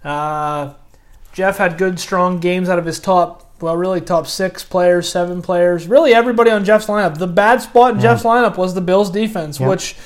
Uh, 0.05 0.75
Jeff 1.33 1.59
had 1.59 1.77
good, 1.77 1.99
strong 1.99 2.39
games 2.39 2.69
out 2.69 2.79
of 2.79 2.85
his 2.87 3.01
top, 3.01 3.51
well, 3.61 3.77
really 3.77 4.01
top 4.01 4.27
six 4.27 4.63
players, 4.65 5.09
seven 5.09 5.43
players, 5.43 5.87
really 5.89 6.15
everybody 6.15 6.51
on 6.51 6.65
Jeff's 6.65 6.87
lineup. 6.87 7.19
The 7.19 7.27
bad 7.27 7.61
spot 7.63 7.91
in 7.91 7.97
Yeah. 7.97 8.03
Jeff's 8.03 8.23
lineup 8.23 8.57
was 8.57 8.75
the 8.75 8.81
Bills' 8.81 9.11
defense, 9.11 9.59
which 9.59 9.97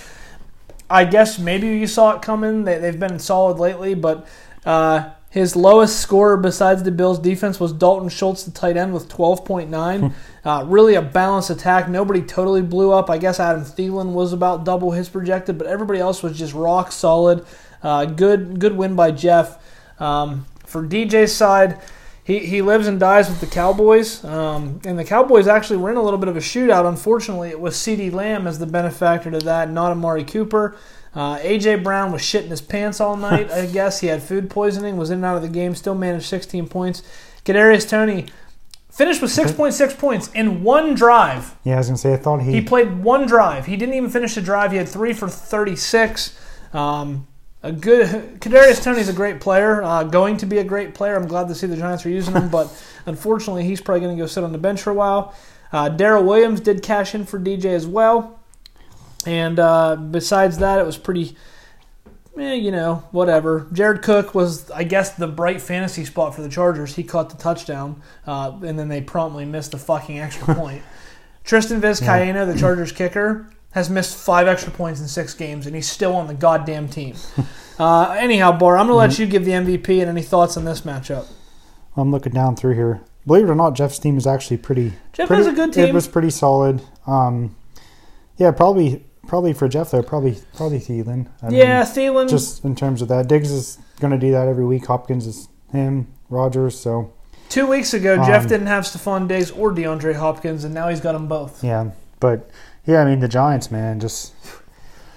I 0.91 1.05
guess 1.05 1.39
maybe 1.39 1.67
you 1.67 1.87
saw 1.87 2.17
it 2.17 2.23
coming. 2.23 2.65
They, 2.65 2.79
they've 2.79 2.99
been 2.99 3.19
solid 3.19 3.59
lately, 3.59 3.95
but 3.95 4.27
uh, 4.65 5.11
his 5.31 5.55
lowest 5.55 6.01
score 6.01 6.37
besides 6.37 6.83
the 6.83 6.91
Bills' 6.91 7.19
defense 7.19 7.61
was 7.61 7.73
Dalton 7.73 8.09
Schultz, 8.09 8.45
the 8.45 8.51
tight 8.51 8.77
end, 8.77 8.95
with 8.95 9.09
12.9. 9.09 10.13
uh, 10.45 10.65
really 10.67 10.95
a 10.95 11.03
balanced 11.03 11.51
attack. 11.51 11.89
Nobody 11.89 12.23
totally 12.23 12.63
blew 12.63 12.93
up. 12.93 13.11
I 13.11 13.19
guess 13.19 13.39
Adam 13.39 13.63
Thielen 13.63 14.13
was 14.13 14.33
about 14.33 14.65
double 14.65 14.93
his 14.93 15.09
projected, 15.09 15.59
but 15.59 15.67
everybody 15.67 16.01
else 16.01 16.23
was 16.23 16.39
just 16.39 16.55
rock 16.55 16.93
solid. 16.93 17.45
Uh, 17.83 18.07
good, 18.07 18.59
good 18.59 18.77
win 18.77 18.97
by 18.97 19.11
Jeff. 19.11 19.63
Um, 20.01 20.47
for 20.65 20.83
DJ's 20.83 21.35
side, 21.35 21.81
he, 22.29 22.41
he 22.41 22.61
lives 22.61 22.87
and 22.87 23.01
dies 23.01 23.31
with 23.31 23.41
the 23.41 23.47
Cowboys, 23.47 24.23
um, 24.23 24.83
and 24.85 24.99
the 24.99 25.05
Cowboys 25.05 25.49
actually 25.49 25.79
were 25.79 25.91
in 25.91 25.97
a 25.97 26.03
little 26.03 26.19
bit 26.19 26.29
of 26.29 26.37
a 26.37 26.41
shootout. 26.41 26.87
Unfortunately, 26.87 27.49
it 27.49 27.59
was 27.59 27.75
CeeDee 27.75 28.13
Lamb 28.13 28.47
as 28.47 28.59
the 28.59 28.67
benefactor 28.67 29.31
to 29.31 29.39
that, 29.39 29.71
not 29.71 29.93
Amari 29.93 30.25
Cooper. 30.25 30.77
Uh, 31.15 31.39
A.J. 31.41 31.77
Brown 31.77 32.13
was 32.13 32.21
shitting 32.21 32.49
his 32.49 32.61
pants 32.61 33.01
all 33.01 33.17
night. 33.17 33.51
I 33.51 33.65
guess 33.65 34.01
he 34.01 34.09
had 34.09 34.23
food 34.23 34.51
poisoning, 34.51 34.99
was 34.99 35.09
in 35.09 35.17
and 35.17 35.25
out 35.25 35.37
of 35.37 35.43
the 35.43 35.49
game, 35.49 35.75
still 35.75 35.95
managed 35.95 36.27
16 36.27 36.69
points. 36.69 37.03
Kadarius 37.47 37.89
Toney 37.89 38.27
finished 38.91 39.23
with 39.23 39.31
6.6 39.31 39.99
points 39.99 40.31
in 40.33 40.63
one 40.63 40.95
drive. 40.95 41.57
yeah. 41.65 41.77
I 41.77 41.79
was 41.79 41.87
gonna 41.87 41.97
say 41.97 42.13
I 42.13 42.19
thought 42.19 42.43
he. 42.43 42.53
He 42.53 42.61
played 42.61 43.03
one 43.03 43.27
drive. 43.27 43.65
He 43.65 43.79
didn't 43.79 43.95
even 43.95 44.11
finish 44.11 44.35
the 44.35 44.43
drive. 44.43 44.73
He 44.73 44.77
had 44.77 44.87
three 44.87 45.15
for 45.15 45.31
36. 45.31 46.39
Um, 46.75 47.27
a 47.63 47.73
good 47.73 48.41
Kadarius 48.41 48.83
Toney's 48.83 49.09
a 49.09 49.13
great 49.13 49.41
player. 49.41 49.83
Uh, 49.83 50.05
going 50.05 50.37
to 50.39 50.47
be 50.47 50.59
a 50.59 50.65
great 50.65 50.95
player. 50.95 51.17
I'm 51.17 51.27
glad 51.27 51.49
to 51.49 51.55
see 51.55 51.67
the 51.67 51.77
Giants 51.77 52.07
are 52.07 52.11
using 52.11 52.35
him, 52.35 52.49
but 52.51 52.71
unfortunately, 53.07 53.65
he's 53.65 53.81
probably 53.81 54.01
going 54.01 54.17
to 54.17 54.23
go 54.23 54.27
sit 54.27 54.45
on 54.45 54.53
the 54.53 54.59
bench 54.59 54.83
for 54.83 54.91
a 54.91 54.95
while. 54.95 55.35
Uh, 55.73 55.89
Darrel 55.89 56.25
Williams 56.25 56.61
did 56.61 56.83
cash 56.83 57.15
in 57.15 57.27
for 57.27 57.39
DJ 57.39 57.67
as 57.67 57.87
well, 57.87 58.41
and 59.27 59.59
uh, 59.59 59.97
besides 59.97 60.59
that, 60.59 60.79
it 60.79 60.87
was 60.87 60.97
pretty. 60.97 61.37
Eh, 62.39 62.55
you 62.55 62.71
know, 62.71 63.03
whatever. 63.11 63.67
Jared 63.73 64.01
Cook 64.03 64.33
was, 64.33 64.71
I 64.71 64.85
guess, 64.85 65.11
the 65.11 65.27
bright 65.27 65.61
fantasy 65.61 66.05
spot 66.05 66.37
for 66.37 66.43
the 66.43 66.49
Chargers. 66.49 66.95
He 66.95 67.03
caught 67.03 67.31
the 67.31 67.37
touchdown, 67.37 68.01
uh, 68.29 68.53
and 68.63 68.79
then 68.79 68.87
they 68.87 69.01
promptly 69.01 69.45
missed 69.45 69.73
the 69.73 69.79
fucking 69.79 70.21
extra 70.21 70.55
point. 70.55 70.83
Tristan 71.43 71.81
Vizcaino, 71.81 72.47
the 72.47 72.57
Chargers 72.57 72.93
kicker, 72.93 73.51
has 73.73 73.91
missed 73.91 74.17
five 74.17 74.49
extra 74.49 74.73
points 74.73 75.01
in 75.01 75.09
six 75.09 75.35
games, 75.35 75.67
and 75.67 75.75
he's 75.75 75.89
still 75.91 76.15
on 76.17 76.27
the 76.27 76.35
goddamn 76.35 76.89
team. 76.89 77.15
Uh, 77.79 78.11
anyhow, 78.19 78.51
Bar, 78.51 78.77
I'm 78.77 78.89
going 78.89 78.95
to 78.95 78.97
let 78.97 79.21
you 79.21 79.27
give 79.27 79.45
the 79.45 79.53
MVP 79.53 80.01
and 80.01 80.11
any 80.11 80.23
thoughts 80.23 80.57
on 80.57 80.65
this 80.65 80.81
matchup. 80.81 81.29
I'm 81.97 82.11
looking 82.11 82.33
down 82.33 82.57
through 82.57 82.75
here. 82.75 83.03
Believe 83.25 83.45
it 83.45 83.51
or 83.51 83.55
not, 83.55 83.75
Jeff's 83.77 84.01
team 84.01 84.17
is 84.19 84.27
actually 84.27 84.57
pretty. 84.57 84.95
Jeff 85.13 85.29
pretty, 85.29 85.45
has 85.45 85.53
a 85.53 85.55
good 85.55 85.73
team. 85.73 85.85
It 85.85 85.95
was 85.95 86.09
pretty 86.09 86.31
solid. 86.31 86.83
Um, 87.07 87.55
yeah, 88.37 88.51
probably 88.51 89.05
probably 89.29 89.53
for 89.53 89.69
Jeff 89.69 89.93
though. 89.93 90.03
Probably 90.03 90.39
probably 90.57 90.81
Thielen. 90.81 91.29
I 91.41 91.51
mean, 91.51 91.59
yeah, 91.59 91.83
Thielen. 91.83 92.29
just 92.29 92.65
in 92.65 92.75
terms 92.75 93.01
of 93.01 93.07
that, 93.09 93.29
Diggs 93.29 93.53
is 93.53 93.79
going 94.01 94.11
to 94.13 94.19
do 94.19 94.33
that 94.33 94.49
every 94.49 94.67
week. 94.67 94.85
Hopkins 94.87 95.29
is 95.29 95.49
him. 95.71 96.09
Rogers. 96.31 96.77
So 96.77 97.13
Two 97.49 97.69
weeks 97.69 97.95
ago, 97.95 98.17
Jeff 98.27 98.43
Um, 98.43 98.49
didn't 98.49 98.67
have 98.67 98.83
Stefon 98.87 99.29
Diggs 99.29 99.53
or 99.53 99.71
DeAndre 99.73 100.17
Hopkins, 100.17 100.65
and 100.65 100.75
now 100.75 100.89
he's 100.89 101.01
got 101.01 101.13
them 101.13 101.29
both. 101.29 101.63
yeah, 101.63 101.93
but 102.19 102.51
yeah, 102.89 103.03
I 103.03 103.05
mean 103.05 103.21
the 103.21 103.29
Giants, 103.29 103.71
man, 103.71 104.01
just 104.01 104.33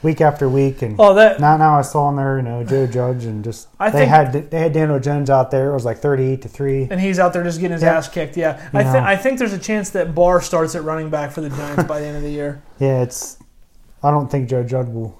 week 0.04 0.20
after 0.22 0.48
week, 0.50 0.82
and 0.82 0.96
Oh, 1.00 1.13
that 1.16 1.40
now 1.40 1.58
now 1.58 1.78
I 1.80 1.82
saw 1.82 2.04
on 2.06 2.16
there, 2.18 2.38
you 2.38 2.44
know, 2.44 2.63
Joe 2.63 2.86
Judge, 2.88 3.25
and 3.25 3.44
just 3.44 3.68
I 3.80 3.90
they 3.90 4.00
think- 4.00 4.10
had 4.10 4.51
they 4.51 4.60
had 4.60 4.74
Daniel 4.74 5.00
Jones 5.00 5.30
out 5.30 5.50
there. 5.51 5.70
It 5.72 5.74
was 5.74 5.86
like 5.86 5.98
thirty-eight 6.00 6.42
to 6.44 6.48
three. 6.50 6.88
and 6.92 7.00
he's 7.00 7.18
out 7.20 7.34
there 7.34 7.44
just 7.44 7.60
getting 7.60 7.74
his 7.74 7.84
Yeah. 7.84 7.98
ass 7.98 8.08
kicked. 8.10 8.36
Yeah, 8.38 8.60
I, 8.74 8.80
You 8.80 8.84
th- 8.84 8.94
know. 8.96 9.00
I 9.08 9.16
think 9.16 9.40
there's 9.40 9.54
a 9.54 9.60
chance 9.60 9.90
that 9.92 10.13
Barr 10.13 10.42
starts 10.42 10.75
at 10.75 10.84
running 10.84 11.10
back 11.10 11.32
for 11.32 11.42
the 11.42 11.50
Giants 11.50 11.84
by 11.86 12.00
the 12.00 12.06
end 12.06 12.18
of 12.18 12.24
the 12.24 12.32
year. 12.32 12.62
Yeah, 12.80 13.01
it's 13.01 13.38
I 14.04 14.12
don't 14.12 14.30
think 14.30 14.50
Joe 14.50 14.63
Judge 14.63 14.88
will. 14.88 15.18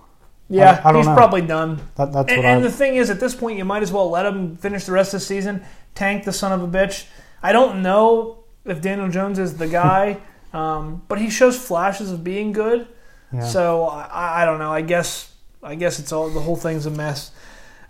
Yeah, 0.50 0.82
I 0.84 0.92
don't 0.92 1.02
he's 1.02 1.08
know. 1.08 1.16
probably 1.16 1.42
done. 1.44 1.80
That, 1.96 2.12
that's 2.12 2.30
And, 2.30 2.44
and 2.44 2.62
the 2.64 2.70
thing 2.72 2.96
is, 2.96 3.10
at 3.10 3.22
this 3.22 3.34
point, 3.34 3.58
you 3.58 3.64
might 3.64 3.84
as 3.84 3.92
well 3.94 4.10
let 4.10 4.26
him 4.26 4.58
finish 4.58 4.84
the 4.84 4.92
rest 4.92 5.14
of 5.14 5.22
the 5.22 5.26
season. 5.26 5.62
Tank 5.96 6.26
the 6.26 6.34
son 6.34 6.52
of 6.52 6.62
a 6.62 6.68
bitch. 6.68 7.06
I 7.42 7.54
don't 7.54 7.82
know 7.82 8.40
if 8.66 8.82
Daniel 8.82 9.08
Jones 9.08 9.40
is 9.40 9.56
the 9.58 9.68
guy, 9.68 10.18
um, 10.54 11.02
but 11.08 11.20
he 11.20 11.30
shows 11.30 11.58
flashes 11.58 12.12
of 12.12 12.24
being 12.24 12.52
good. 12.52 12.88
yeah. 13.34 13.46
So 13.46 13.86
I, 13.86 14.42
I 14.42 14.46
don't 14.46 14.60
know. 14.60 14.72
I 14.72 14.82
guess 14.82 15.34
I 15.64 15.76
guess 15.76 16.00
it's 16.00 16.12
all 16.12 16.30
the 16.30 16.42
whole 16.42 16.56
thing's 16.56 16.86
a 16.86 16.92
mess. 16.92 17.32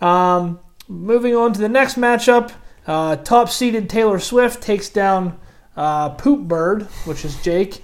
Um, 0.01 0.59
moving 0.87 1.35
on 1.35 1.53
to 1.53 1.59
the 1.59 1.69
next 1.69 1.95
matchup, 1.95 2.51
uh, 2.87 3.15
top 3.17 3.49
seeded 3.49 3.89
Taylor 3.89 4.19
Swift 4.19 4.61
takes 4.61 4.89
down 4.89 5.39
uh, 5.77 6.09
Poop 6.09 6.47
Bird, 6.47 6.83
which 7.05 7.23
is 7.23 7.41
Jake, 7.41 7.81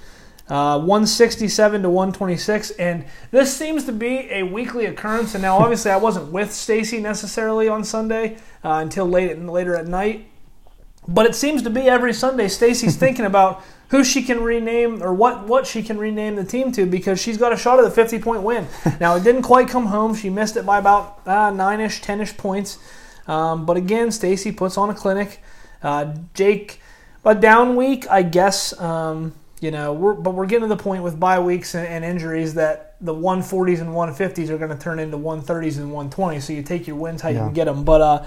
uh, 0.49 0.79
167 0.79 1.83
to 1.83 1.89
126, 1.89 2.71
and 2.71 3.05
this 3.31 3.55
seems 3.55 3.85
to 3.85 3.91
be 3.91 4.27
a 4.31 4.43
weekly 4.43 4.85
occurrence. 4.85 5.35
And 5.35 5.41
now, 5.41 5.57
obviously, 5.57 5.91
I 5.91 5.97
wasn't 5.97 6.31
with 6.31 6.53
Stacy 6.53 6.99
necessarily 6.99 7.67
on 7.67 7.83
Sunday 7.83 8.37
uh, 8.63 8.79
until 8.81 9.05
late 9.05 9.29
at, 9.31 9.41
later 9.41 9.75
at 9.75 9.87
night. 9.87 10.27
But 11.07 11.25
it 11.25 11.35
seems 11.35 11.61
to 11.63 11.69
be 11.69 11.81
every 11.81 12.13
Sunday 12.13 12.47
Stacy's 12.49 12.95
thinking 12.97 13.25
about 13.25 13.61
who 13.89 14.03
she 14.03 14.21
can 14.21 14.41
rename 14.41 15.01
or 15.01 15.13
what, 15.13 15.47
what 15.47 15.65
she 15.65 15.81
can 15.81 15.97
rename 15.97 16.35
the 16.35 16.43
team 16.43 16.71
to 16.73 16.85
because 16.85 17.21
she's 17.21 17.37
got 17.37 17.53
a 17.53 17.57
shot 17.57 17.79
at 17.79 17.85
a 17.85 17.91
50 17.91 18.19
point 18.19 18.43
win. 18.43 18.67
now, 18.99 19.15
it 19.15 19.23
didn't 19.23 19.43
quite 19.43 19.67
come 19.67 19.87
home. 19.87 20.13
She 20.13 20.29
missed 20.29 20.57
it 20.57 20.65
by 20.65 20.79
about 20.79 21.25
uh, 21.25 21.51
9 21.51 21.79
ish, 21.79 22.01
10 22.01 22.21
ish 22.21 22.37
points. 22.37 22.79
Um, 23.27 23.65
but 23.65 23.77
again, 23.77 24.11
Stacy 24.11 24.51
puts 24.51 24.77
on 24.77 24.89
a 24.89 24.93
clinic. 24.93 25.41
Uh, 25.81 26.15
Jake, 26.33 26.81
a 27.23 27.35
down 27.35 27.75
week, 27.75 28.09
I 28.09 28.23
guess. 28.23 28.77
Um, 28.79 29.33
you 29.59 29.71
know, 29.71 29.93
we're, 29.93 30.13
but 30.13 30.33
we're 30.33 30.45
getting 30.45 30.69
to 30.69 30.75
the 30.75 30.81
point 30.81 31.03
with 31.03 31.19
bye 31.19 31.39
weeks 31.39 31.75
and, 31.75 31.87
and 31.87 32.05
injuries 32.05 32.53
that 32.55 32.95
the 33.01 33.13
140s 33.13 33.79
and 33.81 33.89
150s 33.89 34.49
are 34.49 34.57
going 34.57 34.69
to 34.69 34.77
turn 34.77 34.99
into 34.99 35.17
130s 35.17 35.77
and 35.77 35.91
120s. 35.91 36.43
So 36.43 36.53
you 36.53 36.63
take 36.63 36.87
your 36.87 36.95
wins 36.95 37.21
how 37.21 37.29
you 37.29 37.39
can 37.39 37.53
get 37.53 37.65
them. 37.65 37.83
But 37.83 38.01
uh, 38.01 38.25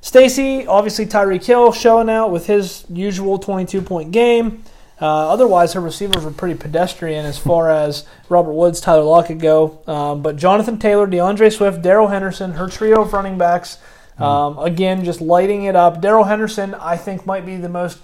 Stacy, 0.00 0.66
obviously 0.66 1.06
Tyreek 1.06 1.44
Hill 1.44 1.72
showing 1.72 2.08
out 2.08 2.30
with 2.30 2.46
his 2.46 2.84
usual 2.88 3.38
22 3.38 3.82
point 3.82 4.12
game. 4.12 4.64
Uh, 5.00 5.30
otherwise, 5.30 5.74
her 5.74 5.80
receivers 5.80 6.24
were 6.24 6.30
pretty 6.30 6.58
pedestrian 6.58 7.26
as 7.26 7.38
far 7.38 7.70
as 7.70 8.06
Robert 8.28 8.52
Woods, 8.52 8.80
Tyler 8.80 9.02
Lockett 9.02 9.38
go. 9.38 9.82
Um, 9.86 10.22
but 10.22 10.36
Jonathan 10.36 10.78
Taylor, 10.78 11.06
D'Andre 11.06 11.50
Swift, 11.50 11.82
Darrell 11.82 12.08
Henderson, 12.08 12.52
her 12.52 12.66
trio 12.66 13.02
of 13.02 13.12
running 13.12 13.36
backs, 13.36 13.78
um, 14.18 14.58
again, 14.58 15.04
just 15.04 15.20
lighting 15.20 15.64
it 15.64 15.76
up. 15.76 16.00
Darrell 16.00 16.24
Henderson, 16.24 16.74
I 16.74 16.96
think, 16.96 17.26
might 17.26 17.44
be 17.44 17.56
the 17.56 17.68
most 17.68 17.98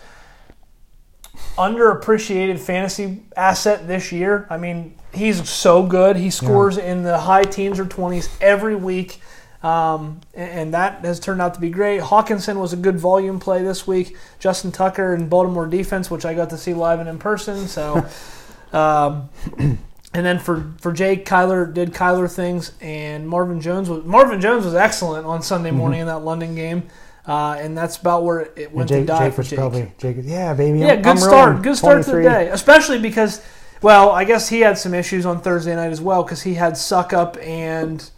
underappreciated 1.57 2.59
fantasy 2.59 3.23
asset 3.37 3.87
this 3.89 4.13
year. 4.13 4.47
I 4.51 4.59
mean, 4.59 4.95
he's 5.15 5.49
so 5.49 5.83
good. 5.83 6.17
He 6.17 6.31
scores 6.31 6.77
in 6.77 7.03
the 7.03 7.19
high 7.19 7.45
teens 7.45 7.79
or 7.79 7.87
20s 7.87 8.29
every 8.41 8.75
week. 8.75 9.21
Um, 9.63 10.21
and, 10.35 10.51
and 10.51 10.75
that 10.75 11.05
has 11.05 11.21
turned 11.21 11.41
out 11.41 11.55
to 11.55 11.61
be 11.61 11.71
great. 11.71 12.01
Hockenson 12.01 12.57
was 12.61 12.73
a 12.73 12.77
good 12.77 12.99
volume 12.99 13.39
play 13.39 13.63
this 13.63 13.87
week. 13.87 14.17
Justin 14.39 14.73
Tucker 14.73 15.15
and 15.15 15.31
Baltimore 15.31 15.67
defense, 15.67 16.11
which 16.11 16.25
I 16.25 16.35
got 16.35 16.51
to 16.51 16.59
see 16.59 16.75
live 16.75 16.99
and 17.01 17.09
in 17.09 17.19
person. 17.19 17.69
So, 17.69 18.05
um, 18.73 19.29
and 19.59 20.27
then 20.27 20.39
for, 20.39 20.73
for 20.81 20.93
Jake, 20.93 21.25
Kyler 21.27 21.73
did 21.73 21.93
Kyler 21.93 22.31
things, 22.33 22.73
and 22.81 23.29
Marvin 23.29 23.61
Jones 23.61 23.89
was 23.89 24.05
Marvin 24.05 24.41
Jones 24.41 24.65
was 24.65 24.75
excellent 24.75 25.27
on 25.27 25.43
Sunday 25.43 25.71
morning 25.71 26.01
in 26.01 26.07
that 26.07 26.25
London 26.25 26.55
game. 26.55 26.83
Uh, 27.25 27.57
and 27.61 27.79
that's 27.79 27.99
about 27.99 28.25
where 28.25 28.41
it 28.57 28.73
went 28.73 28.89
Jake, 28.89 29.03
to 29.03 29.07
die 29.07 29.29
Jake 29.29 29.39
was 29.39 29.49
Jake. 29.49 29.59
probably 29.59 29.93
Jake. 29.99 30.17
Yeah, 30.23 30.55
baby. 30.55 30.81
Yeah, 30.81 30.87
I'm- 30.89 31.03
good 31.03 31.07
I'm 31.07 31.19
start. 31.19 31.49
rolling. 31.49 31.63
Good 31.63 31.77
start 31.77 32.05
to 32.05 32.11
the 32.11 32.23
day, 32.23 32.49
especially 32.49 32.99
because, 32.99 33.41
well, 33.81 34.11
I 34.11 34.25
guess 34.25 34.49
he 34.49 34.61
had 34.61 34.77
some 34.77 34.93
issues 34.93 35.25
on 35.25 35.41
Thursday 35.41 35.77
night 35.77 35.93
as 35.93 36.01
well 36.01 36.25
because 36.25 36.43
he 36.43 36.55
had 36.55 36.77
Suck 36.77 37.13
Up 37.13 37.37
and 37.41 38.11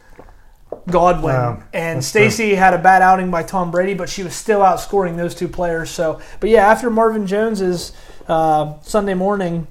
Godwin, 0.91 1.35
Oh, 1.35 1.63
and. 1.73 2.05
Stacy 2.05 2.55
had 2.55 2.75
a 2.75 2.79
bad 2.79 3.01
outing 3.03 3.31
by 3.31 3.43
Tom 3.43 3.71
Brady, 3.71 3.95
but 3.95 4.09
she 4.09 4.23
was 4.23 4.35
still 4.35 4.61
outscoring 4.61 5.17
those 5.17 5.35
two 5.35 5.49
players. 5.49 5.91
So, 5.91 6.21
but 6.41 6.51
yeah, 6.51 6.67
after 6.67 6.91
Marvin 6.91 7.27
Jones's 7.27 7.93
uh, 8.29 8.75
Sunday 8.83 9.15
morning 9.15 9.67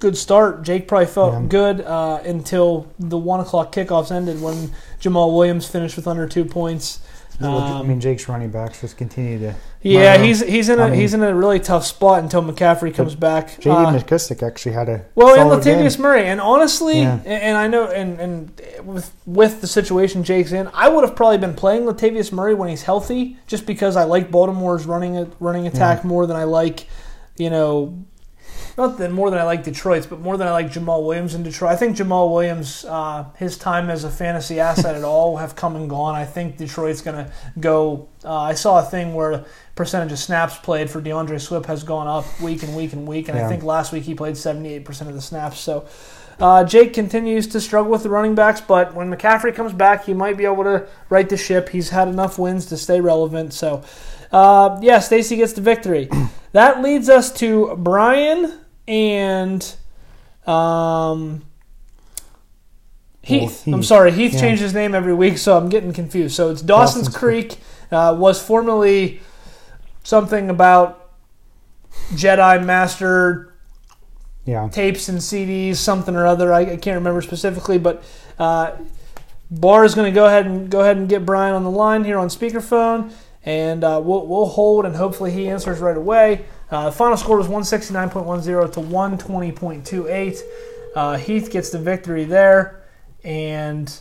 good 0.00 0.16
start, 0.16 0.62
Jake 0.62 0.88
probably 0.88 1.06
felt 1.06 1.34
Yeah. 1.34 1.46
good 1.48 1.80
uh, 1.82 2.20
until 2.24 2.86
the 2.98 3.18
one 3.18 3.38
o'clock 3.40 3.70
kickoffs 3.74 4.10
ended 4.10 4.40
when 4.40 4.72
Jamaal 5.00 5.34
Williams 5.36 5.66
finished 5.68 5.94
with 5.96 6.08
under 6.08 6.26
two 6.26 6.44
points. 6.46 7.00
I 7.42 7.80
Um, 7.80 7.88
mean, 7.88 8.00
Jake's 8.00 8.28
running 8.28 8.50
backs 8.50 8.80
just 8.82 8.96
continue 8.98 9.38
to. 9.38 9.54
yeah, 9.82 10.18
he's 10.18 10.40
he's 10.46 10.68
in 10.68 10.78
a 10.78 10.84
I 10.84 10.90
mean- 10.90 11.00
he's 11.00 11.14
in 11.14 11.22
a 11.22 11.34
really 11.34 11.58
tough 11.58 11.86
spot 11.86 12.22
until 12.22 12.42
McCaffrey 12.42 12.94
comes 12.94 13.14
back. 13.14 13.58
J.D. 13.60 13.70
Uh, 13.70 13.92
McKissic 13.92 14.42
actually 14.42 14.72
had 14.72 14.88
a 14.90 15.02
Well, 15.14 15.34
and 15.40 15.50
Latavius 15.62 15.94
game. 15.96 16.02
Murray, 16.02 16.26
and 16.26 16.40
honestly, 16.40 17.00
Yeah. 17.00 17.14
and, 17.24 17.42
and 17.42 17.56
I 17.56 17.66
know, 17.66 17.86
and, 17.86 18.20
and 18.20 18.60
with 18.84 19.12
with 19.26 19.60
the 19.62 19.66
situation 19.66 20.22
Jake's 20.22 20.52
in, 20.52 20.68
I 20.74 20.88
would 20.88 21.02
have 21.04 21.16
probably 21.16 21.38
been 21.38 21.54
playing 21.54 21.84
Latavius 21.84 22.30
Murray 22.30 22.52
when 22.54 22.68
he's 22.68 22.82
healthy, 22.82 23.38
just 23.46 23.64
because 23.66 23.96
I 23.96 24.04
like 24.04 24.30
Baltimore's 24.30 24.84
running 24.86 25.30
running 25.40 25.66
attack 25.66 26.04
more 26.04 26.26
than 26.26 26.36
I 26.36 26.44
like, 26.44 26.86
you 27.38 27.48
know, 27.48 27.94
not 28.80 28.96
that 28.96 29.12
more 29.12 29.30
than 29.30 29.38
I 29.38 29.44
like 29.44 29.62
Detroit's, 29.62 30.06
but 30.06 30.20
more 30.20 30.38
than 30.38 30.48
I 30.48 30.52
like 30.52 30.72
Jamaal 30.72 31.04
Williams 31.04 31.34
in 31.34 31.42
Detroit. 31.42 31.72
I 31.72 31.76
think 31.76 31.96
Jamaal 31.96 32.32
Williams, 32.32 32.84
uh, 32.86 33.26
his 33.36 33.58
time 33.58 33.90
as 33.90 34.04
a 34.04 34.10
fantasy 34.10 34.58
asset 34.58 34.96
at 34.96 35.04
all 35.04 35.36
have 35.36 35.54
come 35.54 35.76
and 35.76 35.88
gone. 35.88 36.14
I 36.14 36.24
think 36.24 36.56
Detroit's 36.56 37.02
going 37.02 37.26
to 37.26 37.32
go. 37.60 38.08
Uh, 38.24 38.38
I 38.38 38.54
saw 38.54 38.78
a 38.78 38.82
thing 38.82 39.12
where 39.14 39.44
percentage 39.74 40.12
of 40.12 40.18
snaps 40.18 40.56
played 40.56 40.88
for 40.88 41.02
D'Andre 41.02 41.36
Swift 41.38 41.66
has 41.66 41.84
gone 41.84 42.06
up 42.06 42.24
week 42.40 42.62
and 42.62 42.74
week 42.74 42.94
and 42.94 43.06
week, 43.06 43.28
and 43.28 43.38
I 43.38 43.46
think 43.48 43.62
last 43.62 43.92
week 43.92 44.04
he 44.04 44.14
played 44.14 44.34
78% 44.34 44.86
of 45.02 45.14
the 45.14 45.20
snaps. 45.20 45.60
So 45.60 45.86
uh, 46.40 46.64
Jake 46.64 46.94
continues 46.94 47.46
to 47.48 47.60
struggle 47.60 47.92
with 47.92 48.02
the 48.02 48.08
running 48.08 48.34
backs, 48.34 48.62
but 48.62 48.94
when 48.94 49.12
McCaffrey 49.12 49.54
comes 49.54 49.74
back, 49.74 50.06
he 50.06 50.14
might 50.14 50.38
be 50.38 50.46
able 50.46 50.64
to 50.64 50.88
right 51.10 51.28
the 51.28 51.36
ship. 51.36 51.68
He's 51.68 51.90
had 51.90 52.08
enough 52.08 52.38
wins 52.38 52.64
to 52.66 52.78
stay 52.78 53.00
relevant. 53.02 53.52
So, 53.52 53.84
uh, 54.32 54.78
yeah, 54.80 55.00
Stacy 55.00 55.36
gets 55.36 55.52
the 55.52 55.60
victory. 55.60 56.08
that 56.52 56.82
leads 56.82 57.10
us 57.10 57.30
to 57.34 57.76
Brian 57.76 58.58
and 58.90 59.74
um, 60.46 61.42
Heath. 63.22 63.62
Well, 63.66 63.76
I'm 63.76 63.82
sorry, 63.82 64.10
Heath 64.12 64.34
Yeah. 64.34 64.40
changed 64.40 64.62
his 64.62 64.74
name 64.74 64.94
every 64.94 65.14
week, 65.14 65.38
so 65.38 65.56
I'm 65.56 65.68
getting 65.68 65.92
confused. 65.92 66.34
So 66.34 66.50
it's 66.50 66.60
Dawson's, 66.62 67.04
Dawson's 67.06 67.16
Creek. 67.16 67.58
Uh, 67.92 68.14
was 68.18 68.42
formerly 68.42 69.20
something 70.02 70.48
about 70.50 71.10
Jedi 72.14 72.64
Master 72.64 73.52
Yeah. 74.44 74.68
tapes 74.68 75.08
and 75.08 75.18
CDs, 75.18 75.76
something 75.76 76.16
or 76.16 76.26
other. 76.26 76.52
I, 76.52 76.60
I 76.60 76.76
can't 76.76 76.96
remember 76.96 77.20
specifically, 77.20 77.78
but 77.78 78.02
uh, 78.38 78.72
Bar 79.50 79.84
is 79.84 79.94
going 79.94 80.10
to 80.10 80.14
go 80.14 80.26
ahead 80.26 80.46
and 80.46 80.70
go 80.70 80.80
ahead 80.80 80.96
and 80.96 81.08
get 81.08 81.26
Brian 81.26 81.54
on 81.54 81.62
the 81.64 81.70
line 81.70 82.04
here 82.04 82.18
on 82.18 82.28
speakerphone, 82.28 83.12
and 83.44 83.82
uh, 83.84 84.00
we'll 84.02 84.26
we'll 84.26 84.46
hold 84.46 84.86
and 84.86 84.96
hopefully 84.96 85.30
he 85.32 85.48
answers 85.48 85.78
right 85.80 85.96
away. 85.96 86.44
Uh, 86.70 86.86
the 86.86 86.92
final 86.92 87.16
score 87.16 87.36
was 87.36 87.48
169.10 87.48 88.72
to 88.72 88.80
120.28. 88.80 90.42
Uh, 90.94 91.16
Heath 91.16 91.50
gets 91.50 91.70
the 91.70 91.78
victory 91.78 92.24
there, 92.24 92.84
and 93.24 94.00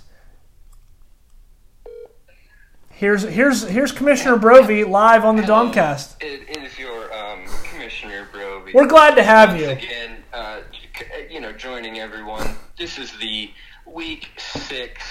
here's 2.90 3.24
here's 3.24 3.64
here's 3.68 3.92
Commissioner 3.92 4.38
Brovey 4.38 4.88
live 4.88 5.24
on 5.26 5.36
the 5.36 5.44
Domcast. 5.44 6.16
It 6.22 6.58
is 6.58 6.78
your 6.78 7.14
um, 7.14 7.46
Commissioner 7.64 8.28
Brovey. 8.34 8.74
We're 8.74 8.88
glad 8.88 9.16
to 9.16 9.24
have 9.24 9.50
Once 9.50 9.62
you. 9.62 9.70
again. 9.70 10.24
Uh, 10.34 10.60
you 11.30 11.40
know, 11.40 11.52
joining 11.54 12.00
everyone. 12.00 12.56
This 12.78 12.98
is 12.98 13.12
the 13.20 13.52
week 13.86 14.30
six 14.38 15.02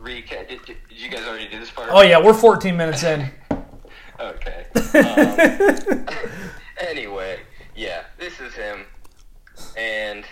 recap. 0.00 0.48
Did, 0.48 0.64
did 0.66 0.76
you 0.90 1.08
guys 1.08 1.26
already 1.26 1.48
do 1.48 1.58
this 1.58 1.70
part? 1.70 1.88
Oh 1.92 2.02
yeah, 2.02 2.22
we're 2.22 2.34
14 2.34 2.76
minutes 2.76 3.02
in. 3.04 3.30
Okay. 4.18 4.64
Um, 4.96 6.45
anyway, 6.96 7.40
yeah, 7.74 8.04
this 8.18 8.40
is 8.40 8.54
him, 8.54 8.86
and 9.76 10.24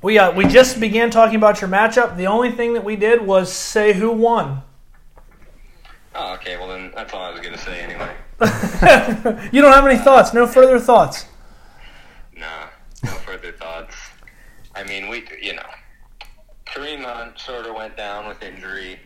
We 0.00 0.16
uh, 0.18 0.32
we 0.32 0.46
just 0.46 0.78
began 0.78 1.10
talking 1.10 1.34
about 1.36 1.60
your 1.60 1.68
matchup. 1.68 2.16
The 2.16 2.26
only 2.26 2.52
thing 2.52 2.74
that 2.74 2.84
we 2.84 2.94
did 2.94 3.26
was 3.26 3.52
say 3.52 3.92
who 3.92 4.12
won. 4.12 4.62
oh, 6.14 6.34
okay. 6.34 6.56
Well, 6.56 6.68
then 6.68 6.92
that's 6.94 7.12
all 7.12 7.22
I 7.22 7.30
was 7.32 7.40
gonna 7.40 7.58
say 7.58 7.80
anyway. 7.80 8.14
You 9.52 9.60
don't 9.60 9.72
have 9.72 9.84
any 9.86 9.98
thoughts? 9.98 10.32
No 10.32 10.46
further 10.46 10.78
thoughts? 10.78 11.26
Nah, 12.36 12.68
no 13.02 13.10
further 13.10 13.50
thoughts. 13.50 13.96
I 14.76 14.84
mean, 14.84 15.08
we, 15.08 15.26
you 15.42 15.54
know, 15.54 15.66
Kareem 16.66 17.02
Hunt 17.02 17.36
sort 17.40 17.66
of 17.66 17.74
went 17.74 17.96
down 17.96 18.28
with 18.28 18.40
injury. 18.44 19.00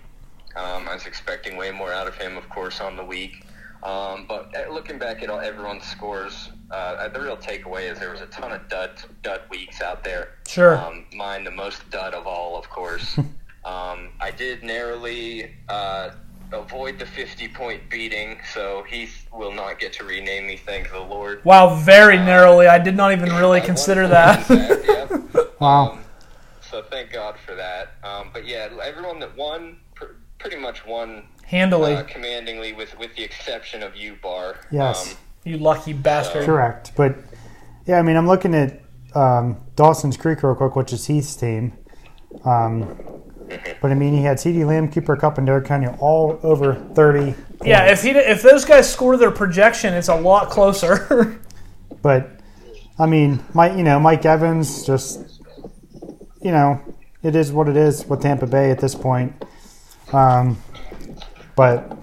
Um, 0.54 0.86
I 0.86 0.92
was 0.92 1.06
expecting 1.06 1.56
way 1.56 1.70
more 1.70 1.90
out 1.90 2.06
of 2.06 2.14
him, 2.16 2.36
of 2.36 2.46
course, 2.50 2.80
on 2.82 2.96
the 2.96 3.04
week. 3.04 3.46
Um, 3.82 4.26
but 4.28 4.54
uh, 4.54 4.70
looking 4.70 4.98
back 4.98 5.22
at 5.22 5.30
all, 5.30 5.40
everyone's 5.40 5.84
scores, 5.84 6.50
uh, 6.72 7.08
the 7.08 7.20
real 7.20 7.36
takeaway 7.36 7.90
is 7.90 7.98
there 7.98 8.10
was 8.10 8.20
a 8.20 8.26
ton 8.26 8.52
of 8.52 8.68
dud 8.68 8.90
dud 9.22 9.42
weeks 9.50 9.80
out 9.82 10.02
there. 10.02 10.30
Sure. 10.48 10.78
Um, 10.78 11.04
mine, 11.14 11.44
the 11.44 11.50
most 11.50 11.88
dud 11.90 12.14
of 12.14 12.26
all, 12.26 12.56
of 12.58 12.68
course. 12.70 13.18
um, 13.64 14.08
I 14.20 14.32
did 14.36 14.62
narrowly 14.62 15.54
uh, 15.68 16.10
avoid 16.52 16.98
the 16.98 17.06
50 17.06 17.48
point 17.48 17.88
beating, 17.90 18.38
so 18.52 18.84
he 18.88 19.08
will 19.32 19.52
not 19.52 19.78
get 19.78 19.92
to 19.94 20.04
rename 20.04 20.46
me, 20.46 20.56
thank 20.56 20.90
the 20.90 21.00
Lord. 21.00 21.44
Wow, 21.44 21.76
very 21.76 22.16
narrowly. 22.16 22.66
I 22.66 22.78
did 22.78 22.96
not 22.96 23.12
even 23.12 23.30
really 23.30 23.60
I 23.60 23.64
consider 23.64 24.02
won 24.02 24.10
that. 24.10 24.46
points, 24.46 24.86
yep. 24.88 25.50
Wow. 25.60 25.92
Um, 25.92 26.04
so 26.70 26.82
thank 26.82 27.12
God 27.12 27.36
for 27.46 27.54
that. 27.54 27.92
Um, 28.02 28.30
but 28.32 28.46
yeah, 28.46 28.68
everyone 28.82 29.20
that 29.20 29.36
won 29.36 29.76
pr- 29.94 30.16
pretty 30.38 30.56
much 30.56 30.84
won 30.86 31.24
Handily, 31.44 31.94
uh, 31.94 32.02
commandingly, 32.04 32.72
with 32.72 32.98
with 32.98 33.14
the 33.14 33.22
exception 33.22 33.82
of 33.82 33.94
you, 33.94 34.16
Bar. 34.22 34.56
Yes. 34.70 35.16
You 35.44 35.58
lucky 35.58 35.92
bastard. 35.92 36.44
Correct. 36.44 36.92
But 36.96 37.16
yeah, 37.86 37.98
I 37.98 38.02
mean, 38.02 38.16
I'm 38.16 38.26
looking 38.26 38.54
at 38.54 38.80
um, 39.14 39.60
Dawson's 39.76 40.16
Creek 40.16 40.42
real 40.42 40.54
quick, 40.54 40.76
which 40.76 40.92
is 40.92 41.06
Heath's 41.06 41.34
team. 41.34 41.72
Um, 42.44 42.96
but 43.80 43.90
I 43.90 43.94
mean, 43.94 44.14
he 44.14 44.22
had 44.22 44.38
CeeDee 44.38 44.66
Lamb, 44.66 44.90
Cooper 44.90 45.16
Kupp, 45.16 45.38
and 45.38 45.46
Derek 45.46 45.66
County 45.66 45.88
all 45.98 46.38
over 46.42 46.74
30. 46.74 47.34
Yeah, 47.64 47.90
if 47.90 48.02
he 48.02 48.10
if 48.10 48.42
those 48.42 48.64
guys 48.64 48.90
score 48.90 49.16
their 49.16 49.30
projection, 49.30 49.94
it's 49.94 50.08
a 50.08 50.16
lot 50.16 50.50
closer. 50.50 51.40
But 52.02 52.30
I 52.98 53.06
mean, 53.06 53.42
Mike, 53.54 53.76
you 53.76 53.84
know, 53.84 53.98
Mike 54.00 54.26
Evans 54.26 54.84
just, 54.84 55.40
you 56.42 56.50
know, 56.50 56.80
it 57.22 57.36
is 57.36 57.52
what 57.52 57.68
it 57.68 57.76
is 57.76 58.04
with 58.06 58.20
Tampa 58.20 58.46
Bay 58.46 58.70
at 58.70 58.80
this 58.80 58.94
point. 58.94 59.32
Um, 60.12 60.58
but 61.56 61.96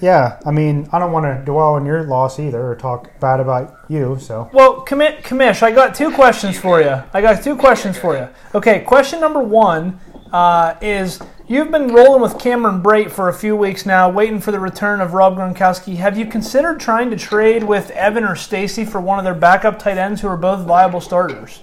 yeah, 0.00 0.38
I 0.44 0.50
mean, 0.50 0.88
I 0.92 0.98
don't 0.98 1.12
want 1.12 1.24
to 1.26 1.44
dwell 1.44 1.74
on 1.74 1.86
your 1.86 2.02
loss 2.04 2.38
either 2.38 2.64
or 2.66 2.74
talk 2.74 3.18
bad 3.20 3.40
about 3.40 3.78
you. 3.88 4.18
So 4.20 4.50
well, 4.52 4.84
Commi- 4.84 5.22
Commish, 5.22 5.62
I 5.62 5.70
got 5.72 5.94
two 5.94 6.10
questions 6.12 6.58
for 6.58 6.80
you. 6.80 7.02
I 7.12 7.20
got 7.20 7.42
two 7.42 7.56
questions 7.56 7.98
for 7.98 8.16
you. 8.16 8.28
Okay, 8.54 8.80
question 8.80 9.20
number 9.20 9.40
one 9.40 9.98
uh, 10.32 10.74
is 10.80 11.20
you've 11.46 11.70
been 11.70 11.88
rolling 11.94 12.20
with 12.20 12.38
Cameron 12.38 12.82
Brate 12.82 13.10
for 13.10 13.28
a 13.28 13.32
few 13.34 13.56
weeks 13.56 13.86
now, 13.86 14.10
waiting 14.10 14.40
for 14.40 14.52
the 14.52 14.60
return 14.60 15.00
of 15.00 15.14
Rob 15.14 15.36
Gronkowski. 15.36 15.96
Have 15.96 16.18
you 16.18 16.26
considered 16.26 16.80
trying 16.80 17.10
to 17.10 17.16
trade 17.16 17.64
with 17.64 17.90
Evan 17.92 18.24
or 18.24 18.36
Stacy 18.36 18.84
for 18.84 19.00
one 19.00 19.18
of 19.18 19.24
their 19.24 19.34
backup 19.34 19.78
tight 19.78 19.98
ends 19.98 20.20
who 20.20 20.28
are 20.28 20.36
both 20.36 20.66
viable 20.66 21.00
starters? 21.00 21.62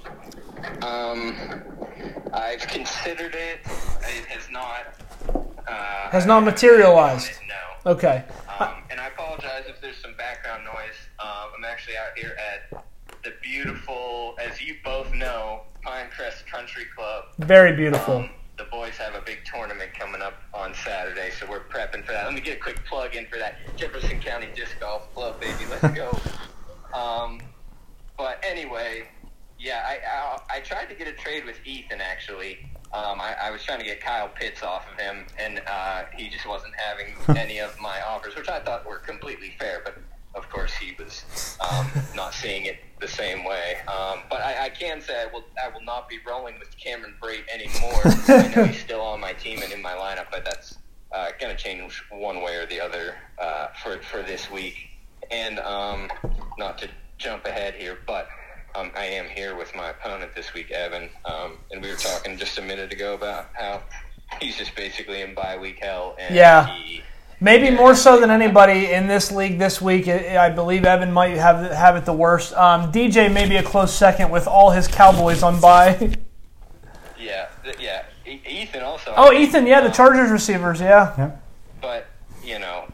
Um, 0.82 1.36
I've 2.34 2.66
considered 2.68 3.36
it. 3.36 3.60
It 3.64 4.26
has 4.30 4.50
not. 4.50 4.96
Uh, 5.68 6.10
Has 6.10 6.26
not 6.26 6.44
materialized. 6.44 7.32
Okay. 7.86 8.24
Um, 8.60 8.84
and 8.90 9.00
I 9.00 9.08
apologize 9.08 9.66
if 9.68 9.82
there's 9.82 9.98
some 9.98 10.16
background 10.16 10.64
noise. 10.64 10.96
Um, 11.20 11.52
I'm 11.58 11.66
actually 11.66 11.98
out 11.98 12.18
here 12.18 12.36
at 12.40 12.86
the 13.24 13.34
beautiful, 13.42 14.36
as 14.40 14.62
you 14.62 14.76
both 14.84 15.14
know, 15.14 15.62
Pinecrest 15.86 16.46
Country 16.46 16.86
Club. 16.96 17.26
Very 17.40 17.76
beautiful. 17.76 18.18
Um, 18.18 18.30
the 18.58 18.66
boys 18.66 18.94
have 18.98 19.16
a 19.16 19.22
big 19.22 19.40
tournament 19.46 19.92
coming 19.98 20.22
up 20.22 20.36
on 20.54 20.74
Saturday, 20.76 21.32
so 21.32 21.46
we're 21.50 21.62
prepping 21.62 22.06
for 22.06 22.14
that. 22.14 22.26
Let 22.26 22.34
me 22.34 22.42
get 22.42 22.58
a 22.58 22.62
quick 22.62 22.86
plug 22.86 23.16
in 23.16 23.26
for 23.26 23.38
that 23.38 23.56
Jefferson 23.76 24.20
County 24.22 24.48
Disc 24.56 24.80
Golf 24.80 25.14
Club, 25.14 25.42
baby. 25.42 25.66
Let's 25.70 25.94
go. 25.96 26.18
um, 26.98 27.42
but 28.18 28.42
anyway, 28.48 29.08
yeah, 29.60 29.84
I, 29.86 30.00
I 30.06 30.58
I 30.58 30.60
tried 30.60 30.86
to 30.86 30.96
get 30.96 31.08
a 31.08 31.14
trade 31.14 31.46
with 31.46 31.58
Ethan 31.66 32.00
actually. 32.00 32.60
Um, 32.94 33.20
I, 33.20 33.36
I 33.46 33.52
was 33.52 33.64
trying 33.64 33.80
to 33.80 33.86
get 33.86 34.02
Kyle 34.02 34.30
Pitts 34.30 34.62
off 34.62 34.86
of 34.92 35.00
him, 35.00 35.26
and 35.40 35.62
uh, 35.68 36.04
he 36.16 36.30
just 36.30 36.48
wasn't 36.48 36.74
having 36.76 37.16
any 37.38 37.60
of 37.60 37.76
my 37.80 38.02
offers, 38.02 38.36
which 38.36 38.50
I 38.50 38.60
thought 38.60 38.86
were 38.86 39.00
completely 39.00 39.56
fair. 39.58 39.82
But 39.84 39.98
of 40.36 40.48
course, 40.50 40.74
he 40.74 40.96
was 41.02 41.58
um, 41.72 41.90
not 42.16 42.34
seeing 42.34 42.66
it 42.66 42.78
the 43.00 43.08
same 43.08 43.44
way. 43.46 43.78
Um, 43.88 44.20
but 44.30 44.42
I, 44.42 44.66
I 44.66 44.70
can 44.70 45.02
say 45.02 45.22
I 45.22 45.26
will 45.26 45.44
I 45.64 45.70
will 45.70 45.84
not 45.84 46.08
be 46.08 46.20
rolling 46.26 46.60
with 46.60 46.76
Cameron 46.78 47.16
Brate 47.22 47.46
anymore. 47.52 48.02
I 48.28 48.54
know 48.56 48.66
he's 48.66 48.80
still 48.80 49.02
on 49.02 49.20
my 49.20 49.34
team 49.34 49.62
and 49.64 49.72
in 49.72 49.82
my 49.82 49.94
lineup, 49.94 50.28
but 50.32 50.46
that's 50.46 50.78
uh, 51.12 51.30
going 51.40 51.56
to 51.56 51.62
change 51.62 52.04
one 52.12 52.42
way 52.42 52.56
or 52.56 52.68
the 52.68 52.80
other 52.80 53.16
uh, 53.40 53.68
for 53.82 54.02
for 54.04 54.22
this 54.22 54.52
week. 54.52 54.76
And 55.32 55.58
um, 55.60 56.10
not 56.60 56.78
to 56.80 56.90
jump 57.18 57.46
ahead 57.46 57.74
here, 57.74 57.98
but 58.06 58.28
um, 58.76 58.92
I 58.96 59.06
am 59.06 59.28
here 59.28 59.56
with 59.56 59.76
my 59.76 59.90
opponent 59.90 60.34
this 60.36 60.54
week, 60.54 60.72
Evan. 60.72 61.10
Um, 61.26 61.58
and 61.72 61.82
we 61.82 61.90
were 61.90 61.96
talking 61.96 62.38
just 62.38 62.58
a 62.58 62.62
minute 62.62 62.92
ago 62.92 63.14
about 63.14 63.48
how 63.54 63.82
he's 64.42 64.58
just 64.58 64.76
basically 64.76 65.22
in 65.22 65.34
bye 65.34 65.58
week 65.58 65.80
hell. 65.82 66.16
And 66.20 66.36
Yeah. 66.36 66.68
He, 66.68 67.02
Maybe 67.40 67.72
more 67.72 67.94
so 67.94 68.22
than 68.22 68.32
anybody 68.32 68.92
in 68.94 69.08
this 69.08 69.30
league 69.30 69.60
this 69.60 69.82
week. 69.82 70.08
I 70.08 70.46
I 70.46 70.50
believe 70.50 70.86
Evan 70.86 71.12
might 71.12 71.32
have 71.32 71.70
have 71.72 71.98
it 71.98 72.06
the 72.06 72.14
worst. 72.14 72.54
Um, 72.54 72.90
DJ 72.90 73.34
may 73.34 73.50
be 73.50 73.58
a 73.58 73.64
close 73.64 73.94
second 73.94 74.30
with 74.30 74.48
all 74.48 74.72
his 74.72 74.88
Cowboys 74.88 75.44
on 75.44 75.60
bye. 75.60 76.16
yeah, 77.20 77.50
yeah. 77.80 78.04
E- 78.26 78.40
Ethan 78.48 78.84
also. 78.84 79.14
oh, 79.18 79.34
Ethan, 79.34 79.68
yeah, 79.68 79.82
the 79.82 79.90
Chargers 79.90 80.32
receivers, 80.32 80.80
yeah. 80.80 81.14
yeah, 81.18 81.32
But 81.82 82.08
you 82.46 82.60
know, 82.60 82.86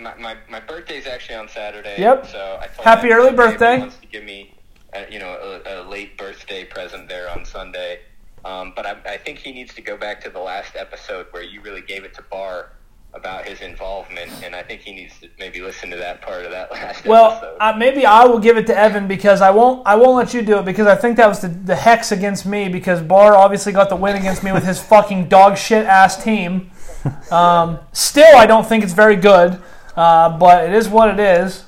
my, 0.00 0.14
my, 0.16 0.36
my 0.50 0.60
birthday's 0.60 1.06
actually 1.06 1.36
on 1.36 1.48
Saturday. 1.48 1.96
Yep. 1.98 2.26
So 2.26 2.58
I 2.60 2.66
told 2.66 2.84
Happy 2.84 3.12
early 3.12 3.30
today 3.30 3.42
if 3.44 3.50
he 3.50 3.52
birthday. 3.52 3.78
Wants 3.78 3.96
to 3.98 4.06
give 4.06 4.24
me, 4.24 4.54
a, 4.96 5.12
you 5.12 5.18
know, 5.18 5.60
a, 5.66 5.82
a 5.82 5.88
late 5.88 6.16
birthday 6.18 6.64
present 6.64 7.08
there 7.08 7.30
on 7.30 7.44
Sunday. 7.44 8.00
Um, 8.44 8.72
but 8.76 8.86
I, 8.86 8.96
I 9.14 9.16
think 9.18 9.38
he 9.38 9.52
needs 9.52 9.74
to 9.74 9.82
go 9.82 9.96
back 9.96 10.22
to 10.24 10.30
the 10.30 10.38
last 10.38 10.76
episode 10.76 11.26
where 11.32 11.42
you 11.42 11.60
really 11.60 11.80
gave 11.82 12.04
it 12.04 12.14
to 12.14 12.22
Barr 12.22 12.70
about 13.14 13.48
his 13.48 13.60
involvement, 13.62 14.30
and 14.44 14.54
I 14.54 14.62
think 14.62 14.82
he 14.82 14.92
needs 14.92 15.18
to 15.20 15.28
maybe 15.38 15.60
listen 15.62 15.88
to 15.90 15.96
that 15.96 16.20
part 16.20 16.44
of 16.44 16.50
that 16.50 16.70
last 16.72 17.04
Well, 17.06 17.32
episode. 17.32 17.56
uh, 17.60 17.72
maybe 17.76 18.04
I 18.04 18.24
will 18.26 18.38
give 18.38 18.56
it 18.58 18.66
to 18.68 18.76
Evan 18.78 19.08
because 19.08 19.40
I 19.40 19.50
won't. 19.50 19.86
I 19.86 19.96
won't 19.96 20.16
let 20.16 20.34
you 20.34 20.42
do 20.42 20.58
it 20.58 20.64
because 20.66 20.86
I 20.86 20.96
think 20.96 21.16
that 21.16 21.26
was 21.26 21.40
the, 21.40 21.48
the 21.48 21.74
hex 21.76 22.12
against 22.12 22.44
me 22.46 22.68
because 22.68 23.00
Barr 23.00 23.34
obviously 23.34 23.72
got 23.72 23.88
the 23.88 23.96
win 23.96 24.16
against 24.16 24.42
me 24.44 24.52
with 24.52 24.64
his 24.64 24.80
fucking 24.82 25.28
dog 25.28 25.56
shit 25.56 25.86
ass 25.86 26.22
team. 26.22 26.70
Um, 27.30 27.78
still, 27.92 28.36
I 28.36 28.46
don't 28.46 28.66
think 28.66 28.84
it's 28.84 28.92
very 28.92 29.16
good, 29.16 29.60
uh, 29.96 30.36
but 30.38 30.64
it 30.64 30.74
is 30.74 30.88
what 30.88 31.08
it 31.08 31.18
is. 31.20 31.64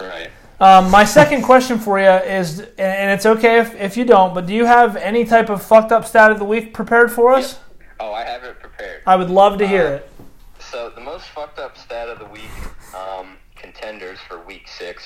right. 0.00 0.27
Um, 0.60 0.90
my 0.90 1.04
second 1.04 1.42
question 1.42 1.78
for 1.78 2.00
you 2.00 2.08
is, 2.10 2.60
and 2.60 3.10
it's 3.12 3.24
okay 3.24 3.60
if, 3.60 3.74
if 3.76 3.96
you 3.96 4.04
don't, 4.04 4.34
but 4.34 4.46
do 4.46 4.54
you 4.54 4.64
have 4.66 4.96
any 4.96 5.24
type 5.24 5.50
of 5.50 5.62
fucked 5.62 5.92
up 5.92 6.04
stat 6.04 6.32
of 6.32 6.38
the 6.40 6.44
week 6.44 6.74
prepared 6.74 7.12
for 7.12 7.32
us? 7.32 7.60
Oh, 8.00 8.12
I 8.12 8.24
have 8.24 8.42
it 8.42 8.58
prepared. 8.58 9.02
I 9.06 9.14
would 9.14 9.30
love 9.30 9.58
to 9.58 9.66
hear 9.68 9.86
Uh, 9.86 9.90
it. 9.90 10.10
So 10.58 10.90
the 10.90 11.00
most 11.00 11.26
fucked 11.26 11.60
up 11.60 11.76
stat 11.78 12.08
of 12.08 12.18
the 12.18 12.24
week, 12.26 12.50
um, 12.92 13.36
contenders 13.54 14.18
for 14.28 14.40
week 14.42 14.66
six, 14.66 15.04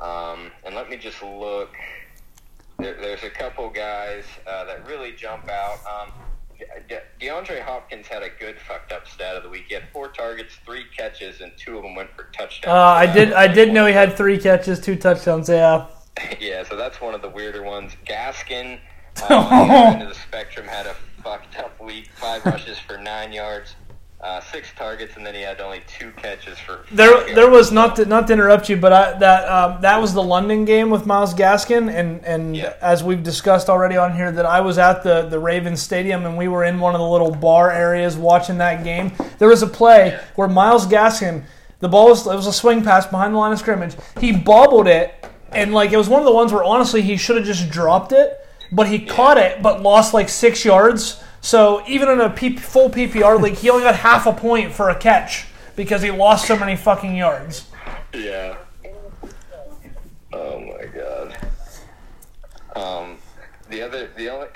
um, 0.00 0.50
and 0.64 0.74
let 0.74 0.90
me 0.90 0.96
just 0.98 1.22
look. 1.22 1.70
There, 2.78 2.94
there's 2.94 3.22
a 3.22 3.30
couple 3.30 3.68
guys 3.70 4.24
uh, 4.46 4.64
that 4.64 4.86
really 4.86 5.12
jump 5.12 5.48
out. 5.48 5.78
Um, 6.76 6.82
De- 6.88 7.02
DeAndre 7.20 7.60
Hopkins 7.62 8.06
had 8.06 8.22
a 8.22 8.28
good 8.40 8.60
fucked 8.60 8.92
up 8.92 9.06
stat 9.08 9.36
of 9.36 9.42
the 9.42 9.48
week. 9.48 9.64
He 9.68 9.74
had 9.74 9.84
four 9.92 10.08
targets, 10.08 10.54
three 10.64 10.84
catches, 10.96 11.40
and 11.40 11.52
two 11.56 11.76
of 11.76 11.82
them 11.82 11.94
went 11.94 12.10
for 12.16 12.24
touchdowns. 12.36 12.72
Uh, 12.72 12.80
I 12.80 13.06
did. 13.06 13.32
I 13.32 13.48
did 13.48 13.72
know 13.72 13.86
he 13.86 13.92
had 13.92 14.16
three 14.16 14.38
catches, 14.38 14.80
two 14.80 14.96
touchdowns. 14.96 15.48
Yeah. 15.48 15.86
yeah, 16.40 16.62
so 16.64 16.76
that's 16.76 17.00
one 17.00 17.14
of 17.14 17.22
the 17.22 17.28
weirder 17.28 17.62
ones. 17.62 17.92
Gaskin, 18.06 18.78
uh, 19.30 19.34
on 19.34 19.68
the 19.68 19.74
end 19.74 20.02
of 20.02 20.08
the 20.08 20.14
spectrum, 20.14 20.66
had 20.66 20.86
a 20.86 20.94
fucked 21.22 21.58
up 21.58 21.80
week. 21.80 22.10
Five 22.16 22.44
rushes 22.44 22.78
for 22.78 22.98
nine 22.98 23.32
yards, 23.32 23.74
uh, 24.22 24.40
six 24.40 24.68
targets, 24.76 25.16
and 25.16 25.26
then 25.26 25.34
he 25.34 25.40
had 25.40 25.60
only 25.60 25.82
two 25.88 26.12
catches 26.12 26.56
for. 26.58 26.84
There, 26.92 27.34
there 27.34 27.50
was 27.50 27.72
not 27.72 27.96
to, 27.96 28.04
not 28.06 28.28
to 28.28 28.32
interrupt 28.34 28.68
you, 28.68 28.76
but 28.76 28.92
I, 28.92 29.18
that 29.18 29.48
um, 29.48 29.80
that 29.82 30.00
was 30.00 30.14
the 30.14 30.22
London 30.22 30.64
game 30.64 30.90
with 30.90 31.06
Myles 31.06 31.34
Gaskin, 31.34 31.92
and 31.92 32.24
and 32.24 32.56
Yeah. 32.56 32.74
as 32.80 33.02
we've 33.02 33.22
discussed 33.22 33.68
already 33.68 33.96
on 33.96 34.14
here, 34.14 34.30
that 34.30 34.46
I 34.46 34.60
was 34.60 34.78
at 34.78 35.02
the 35.02 35.22
the 35.22 35.38
Ravens 35.40 35.82
Stadium, 35.82 36.24
and 36.24 36.38
we 36.38 36.46
were 36.46 36.62
in 36.64 36.78
one 36.78 36.94
of 36.94 37.00
the 37.00 37.06
little 37.06 37.32
bar 37.34 37.70
areas 37.72 38.16
watching 38.16 38.58
that 38.58 38.84
game. 38.84 39.10
There 39.38 39.48
was 39.48 39.62
a 39.62 39.66
play 39.66 40.10
Yeah. 40.10 40.20
where 40.36 40.48
Myles 40.48 40.86
Gaskin, 40.86 41.42
the 41.80 41.88
ball 41.88 42.10
was 42.10 42.24
it 42.26 42.34
was 42.36 42.46
a 42.46 42.52
swing 42.52 42.84
pass 42.84 43.06
behind 43.06 43.34
the 43.34 43.38
line 43.38 43.52
of 43.52 43.58
scrimmage. 43.58 43.96
He 44.20 44.30
bobbled 44.30 44.86
it, 44.86 45.12
and 45.50 45.74
like 45.74 45.90
it 45.92 45.96
was 45.96 46.08
one 46.08 46.20
of 46.20 46.26
the 46.26 46.32
ones 46.34 46.52
where 46.52 46.62
honestly 46.62 47.02
he 47.02 47.16
should 47.16 47.36
have 47.36 47.44
just 47.44 47.70
dropped 47.70 48.12
it, 48.12 48.38
but 48.70 48.86
he 48.86 49.00
caught 49.04 49.36
it, 49.36 49.62
but 49.62 49.82
lost 49.82 50.14
like 50.14 50.28
six 50.28 50.64
yards. 50.64 51.20
So 51.42 51.82
even 51.88 52.08
in 52.08 52.20
a 52.20 52.30
P- 52.30 52.56
full 52.56 52.88
PPR 52.88 53.38
league, 53.40 53.54
he 53.56 53.68
only 53.68 53.82
got 53.82 53.96
half 53.96 54.26
a 54.26 54.32
point 54.32 54.72
for 54.72 54.88
a 54.90 54.94
catch 54.94 55.46
because 55.76 56.00
he 56.00 56.10
lost 56.10 56.46
so 56.46 56.56
many 56.56 56.76
fucking 56.76 57.14
yards. 57.16 57.66
Yeah. 58.14 58.56
Oh 60.32 60.60
my 60.60 60.86
god. 60.86 61.36
Um, 62.76 63.18
the 63.68 63.82
other, 63.82 64.08
the 64.16 64.30
only, 64.30 64.46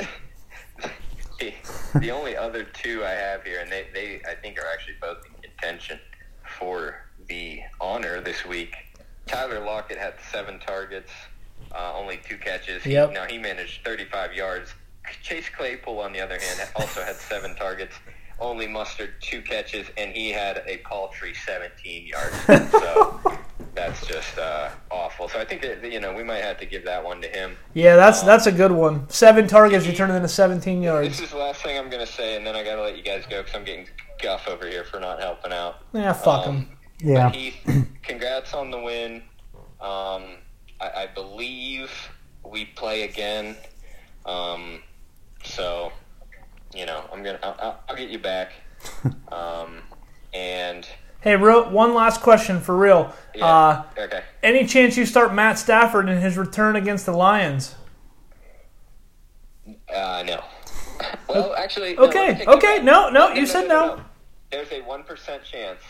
the 2.01 2.11
only 2.11 2.37
other 2.37 2.63
two 2.65 3.05
I 3.05 3.11
have 3.11 3.43
here, 3.45 3.61
and 3.61 3.71
they, 3.71 3.87
they, 3.93 4.21
I 4.29 4.35
think 4.37 4.59
are 4.59 4.67
actually 4.73 4.95
both 5.01 5.19
in 5.27 5.43
contention 5.51 5.99
for 6.59 7.05
the 7.29 7.61
honor 7.81 8.21
this 8.21 8.47
week. 8.47 8.75
Tyler 9.27 9.59
Lockett 9.61 9.99
had 9.99 10.15
seven 10.31 10.61
targets, 10.61 11.11
uh, 11.75 11.93
only 11.97 12.21
two 12.27 12.39
catches. 12.39 12.85
He- 12.85 12.93
Yep. 12.93 13.13
now 13.13 13.25
he 13.27 13.39
managed 13.39 13.85
35 13.85 14.33
yards. 14.35 14.73
Chase 15.23 15.49
Claypool, 15.57 15.99
on 16.01 16.13
the 16.13 16.21
other 16.21 16.39
hand, 16.39 16.69
also 16.77 17.03
had 17.03 17.17
seven 17.17 17.55
targets, 17.57 17.95
only 18.41 18.67
mustered 18.67 19.15
two 19.21 19.41
catches, 19.43 19.87
and 19.97 20.13
he 20.13 20.31
had 20.31 20.63
a 20.67 20.79
paltry 20.79 21.35
17 21.35 22.07
yards. 22.07 22.37
so 22.71 23.21
that's 23.75 24.07
just 24.07 24.39
uh, 24.39 24.71
awful. 24.91 25.29
So 25.29 25.39
I 25.41 25.45
think 25.45 25.63
that 25.63 25.91
you 25.91 26.01
know 26.01 26.15
we 26.15 26.23
might 26.23 26.43
have 26.43 26.59
to 26.61 26.67
give 26.67 26.85
that 26.85 27.03
one 27.05 27.21
to 27.23 27.29
him. 27.29 27.57
Yeah, 27.75 27.97
that's 27.97 28.23
that's 28.23 28.47
a 28.47 28.53
good 28.53 28.73
one. 28.73 29.09
Seven 29.09 29.47
targets, 29.47 29.87
you 29.87 29.93
turn 29.93 30.11
it 30.11 30.15
into 30.17 30.29
17 30.29 30.83
yards. 30.83 31.09
This 31.09 31.21
is 31.21 31.31
the 31.31 31.39
last 31.39 31.63
thing 31.63 31.79
I'm 31.79 31.89
gonna 31.91 32.07
say, 32.07 32.37
and 32.37 32.47
then 32.47 32.57
I 32.57 32.63
gotta 32.65 32.83
let 32.83 32.97
you 32.97 33.03
guys 33.03 33.25
go 33.29 33.43
because 33.43 33.55
I'm 33.57 33.65
getting 33.65 33.87
guff 34.23 34.49
over 34.49 34.67
here 34.67 34.85
for 34.85 34.99
not 35.01 35.21
helping 35.21 35.53
out. 35.53 35.81
Yeah, 35.93 36.13
fuck 36.13 36.47
Um, 36.47 36.57
him. 36.57 36.77
yeah. 37.01 37.29
But 37.29 37.37
Heath, 37.37 37.87
congrats 38.03 38.55
on 38.55 38.71
the 38.71 38.81
win. 38.81 39.23
Um, 39.81 40.37
I, 40.81 40.91
I 41.05 41.09
believe 41.15 41.91
we 42.45 42.65
play 42.65 43.03
again 43.03 43.57
um, 44.25 44.83
so, 45.47 45.93
you 46.75 46.87
know, 46.87 47.05
I'm 47.13 47.23
gonna 47.23 47.39
I'll, 47.43 47.57
I'll- 47.61 47.81
I'll 47.89 47.97
get 47.97 48.11
you 48.11 48.19
back. 48.19 48.53
Um, 49.33 49.81
and 50.35 50.87
Hey, 51.21 51.35
real, 51.35 51.69
one 51.71 51.95
last 51.95 52.21
question 52.21 52.61
for 52.61 52.77
real. 52.77 53.13
yeah, 53.35 53.45
Uh, 53.47 53.85
okay. 53.99 54.23
any 54.43 54.65
chance 54.67 54.97
you 54.97 55.05
start 55.07 55.35
Matt 55.35 55.59
Stafford 55.59 56.09
in 56.09 56.21
his 56.21 56.37
return 56.39 56.77
against 56.77 57.05
the 57.07 57.13
Lions? 57.13 57.75
Uh, 59.93 60.23
no. 60.27 60.45
well, 61.29 61.55
actually, 61.57 61.95
no, 61.95 62.03
let 62.03 62.15
me 62.15 62.21
Okay, 62.21 62.35
take 62.39 62.47
that 62.47 62.57
okay, 62.57 62.77
back. 62.77 62.85
no, 62.85 63.09
no, 63.11 63.33
you 63.33 63.47
said 63.47 63.67
no. 63.69 64.01
There's 64.53 64.71
a 64.73 64.81
one 64.83 65.03
percent 65.03 65.43
chance. 65.43 65.81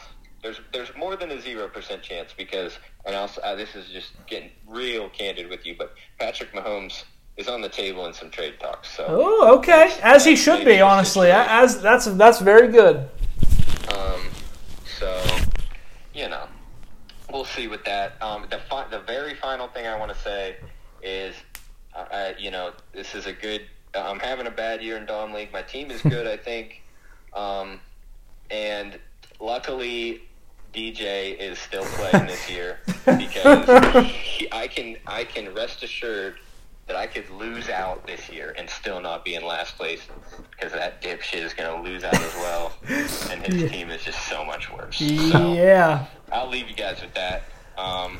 There's 0.42 0.60
there's 0.72 0.94
more 0.96 1.16
than 1.16 1.30
a 1.30 1.40
zero 1.40 1.68
percent 1.68 2.02
chance 2.02 2.32
because, 2.36 2.78
and 3.04 3.14
also 3.14 3.40
uh, 3.42 3.54
this 3.54 3.74
is 3.74 3.88
just 3.90 4.12
getting 4.26 4.50
real 4.66 5.08
candid 5.10 5.48
with 5.50 5.66
you, 5.66 5.74
but 5.76 5.94
Patrick 6.18 6.52
Mahomes 6.52 7.04
is 7.36 7.48
on 7.48 7.60
the 7.60 7.68
table 7.68 8.06
in 8.06 8.14
some 8.14 8.30
trade 8.30 8.54
talks. 8.58 8.90
So, 8.96 9.04
Oh, 9.08 9.58
okay, 9.58 9.94
as 10.02 10.24
he 10.24 10.36
should 10.36 10.64
be, 10.64 10.80
honestly. 10.80 11.30
As 11.30 11.80
that's 11.80 12.06
that's 12.06 12.40
very 12.40 12.68
good. 12.68 13.08
um, 13.94 14.20
so 14.98 15.22
you 16.14 16.28
know, 16.28 16.46
we'll 17.30 17.44
see 17.44 17.68
with 17.68 17.84
that. 17.84 18.20
Um, 18.22 18.46
the 18.50 18.58
fi- 18.70 18.88
the 18.88 19.00
very 19.00 19.34
final 19.34 19.68
thing 19.68 19.86
I 19.86 19.98
want 19.98 20.12
to 20.12 20.18
say 20.18 20.56
is, 21.02 21.34
uh, 21.94 22.04
uh, 22.10 22.32
you 22.38 22.50
know, 22.50 22.72
this 22.92 23.14
is 23.14 23.26
a 23.26 23.32
good. 23.32 23.62
I'm 23.94 24.18
having 24.18 24.46
a 24.46 24.50
bad 24.50 24.82
year 24.82 24.96
in 24.96 25.06
Dom 25.06 25.32
League. 25.32 25.52
My 25.52 25.62
team 25.62 25.90
is 25.90 26.02
good, 26.02 26.26
I 26.36 26.36
think, 26.36 26.82
um, 27.34 27.80
and 28.50 28.98
luckily 29.40 30.22
DJ 30.74 31.36
is 31.38 31.58
still 31.58 31.84
playing 31.84 32.26
this 32.26 32.50
year 32.50 32.78
because 33.04 34.10
he, 34.12 34.48
I 34.52 34.66
can 34.66 34.96
I 35.06 35.24
can 35.24 35.52
rest 35.54 35.82
assured 35.82 36.36
that 36.86 36.96
I 36.96 37.06
could 37.06 37.28
lose 37.30 37.68
out 37.68 38.06
this 38.06 38.28
year 38.30 38.54
and 38.56 38.68
still 38.70 39.00
not 39.00 39.24
be 39.24 39.34
in 39.34 39.44
last 39.44 39.76
place 39.76 40.02
because 40.50 40.72
that 40.72 41.02
dipshit 41.02 41.42
is 41.42 41.52
going 41.52 41.74
to 41.82 41.88
lose 41.88 42.04
out 42.04 42.14
as 42.14 42.34
well, 42.36 42.72
and 43.30 43.42
his 43.44 43.70
team 43.70 43.90
is 43.90 44.02
just 44.04 44.28
so 44.28 44.44
much 44.44 44.72
worse. 44.72 44.98
So 44.98 45.52
Yeah. 45.54 46.06
I'll 46.32 46.48
leave 46.48 46.68
you 46.68 46.76
guys 46.76 47.00
with 47.00 47.14
that. 47.14 47.42
Um, 47.76 48.18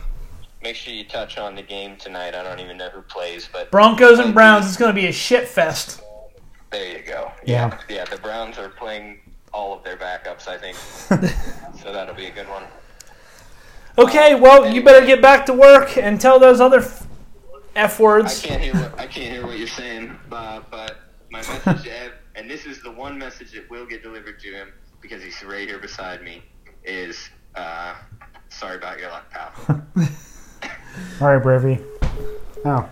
make 0.63 0.75
sure 0.77 0.93
you 0.93 1.05
touch 1.05 1.39
on 1.39 1.55
the 1.55 1.63
game 1.63 1.97
tonight. 1.97 2.35
I 2.35 2.43
don't 2.43 2.61
even 2.61 2.77
know 2.77 2.89
who 2.89 3.03
plays, 3.03 3.49
but 3.53 3.71
Broncos 3.71 4.19
and 4.19 4.35
Browns. 4.35 4.67
It's 4.67 4.77
going 4.77 4.95
to 4.95 5.01
be 5.01 5.07
a 5.07 5.13
shit 5.13 5.47
fest. 5.49 6.03
there 6.71 6.99
you 6.99 7.05
go. 7.05 7.31
Yeah. 7.45 7.79
yeah, 7.89 7.97
yeah. 7.97 8.05
The 8.05 8.19
Browns 8.19 8.59
are 8.59 8.69
playing 8.69 9.21
all 9.53 9.73
of 9.77 9.83
their 9.85 9.97
backups, 9.97 10.49
I 10.49 10.59
think, 10.59 10.77
so 11.83 11.93
that'll 11.93 12.15
be 12.15 12.27
a 12.27 12.31
good 12.31 12.49
one. 12.49 12.65
Okay, 13.99 14.35
well, 14.35 14.71
you 14.71 14.85
better 14.85 15.07
get 15.07 15.23
back 15.23 15.47
to 15.47 15.55
work 15.55 15.97
and 15.97 16.21
tell 16.21 16.39
those 16.39 16.61
other 16.61 16.83
f, 17.77 17.93
f 17.93 18.01
I 18.01 18.03
words. 18.03 18.45
I 18.45 18.49
can't 18.49 18.63
hear 18.63 18.75
what 18.75 18.99
I 18.99 19.07
can't 19.07 19.33
hear 19.33 19.47
what 19.47 19.59
you're 19.59 19.69
saying, 19.69 20.17
uh, 20.33 20.61
but 20.71 20.99
my 21.31 21.39
message 21.39 21.83
to 21.85 22.03
Ev, 22.03 22.13
and 22.35 22.51
this 22.51 22.67
is 22.67 22.83
the 22.83 22.91
one 22.91 23.19
message 23.19 23.53
that 23.53 23.69
will 23.71 23.87
get 23.87 24.03
delivered 24.03 24.41
to 24.41 24.53
him 24.53 24.73
because 25.01 25.23
he's 25.23 25.43
right 25.45 25.69
here 25.69 25.79
beside 25.79 26.23
me, 26.23 26.43
is 26.85 27.29
uh, 27.55 27.95
sorry 28.49 28.77
about 28.77 28.99
your 28.99 29.11
luck, 29.11 29.31
pal. 29.31 29.53
All 31.21 31.35
right, 31.35 31.43
Brevy. 31.43 31.85
Oh, 32.65 32.89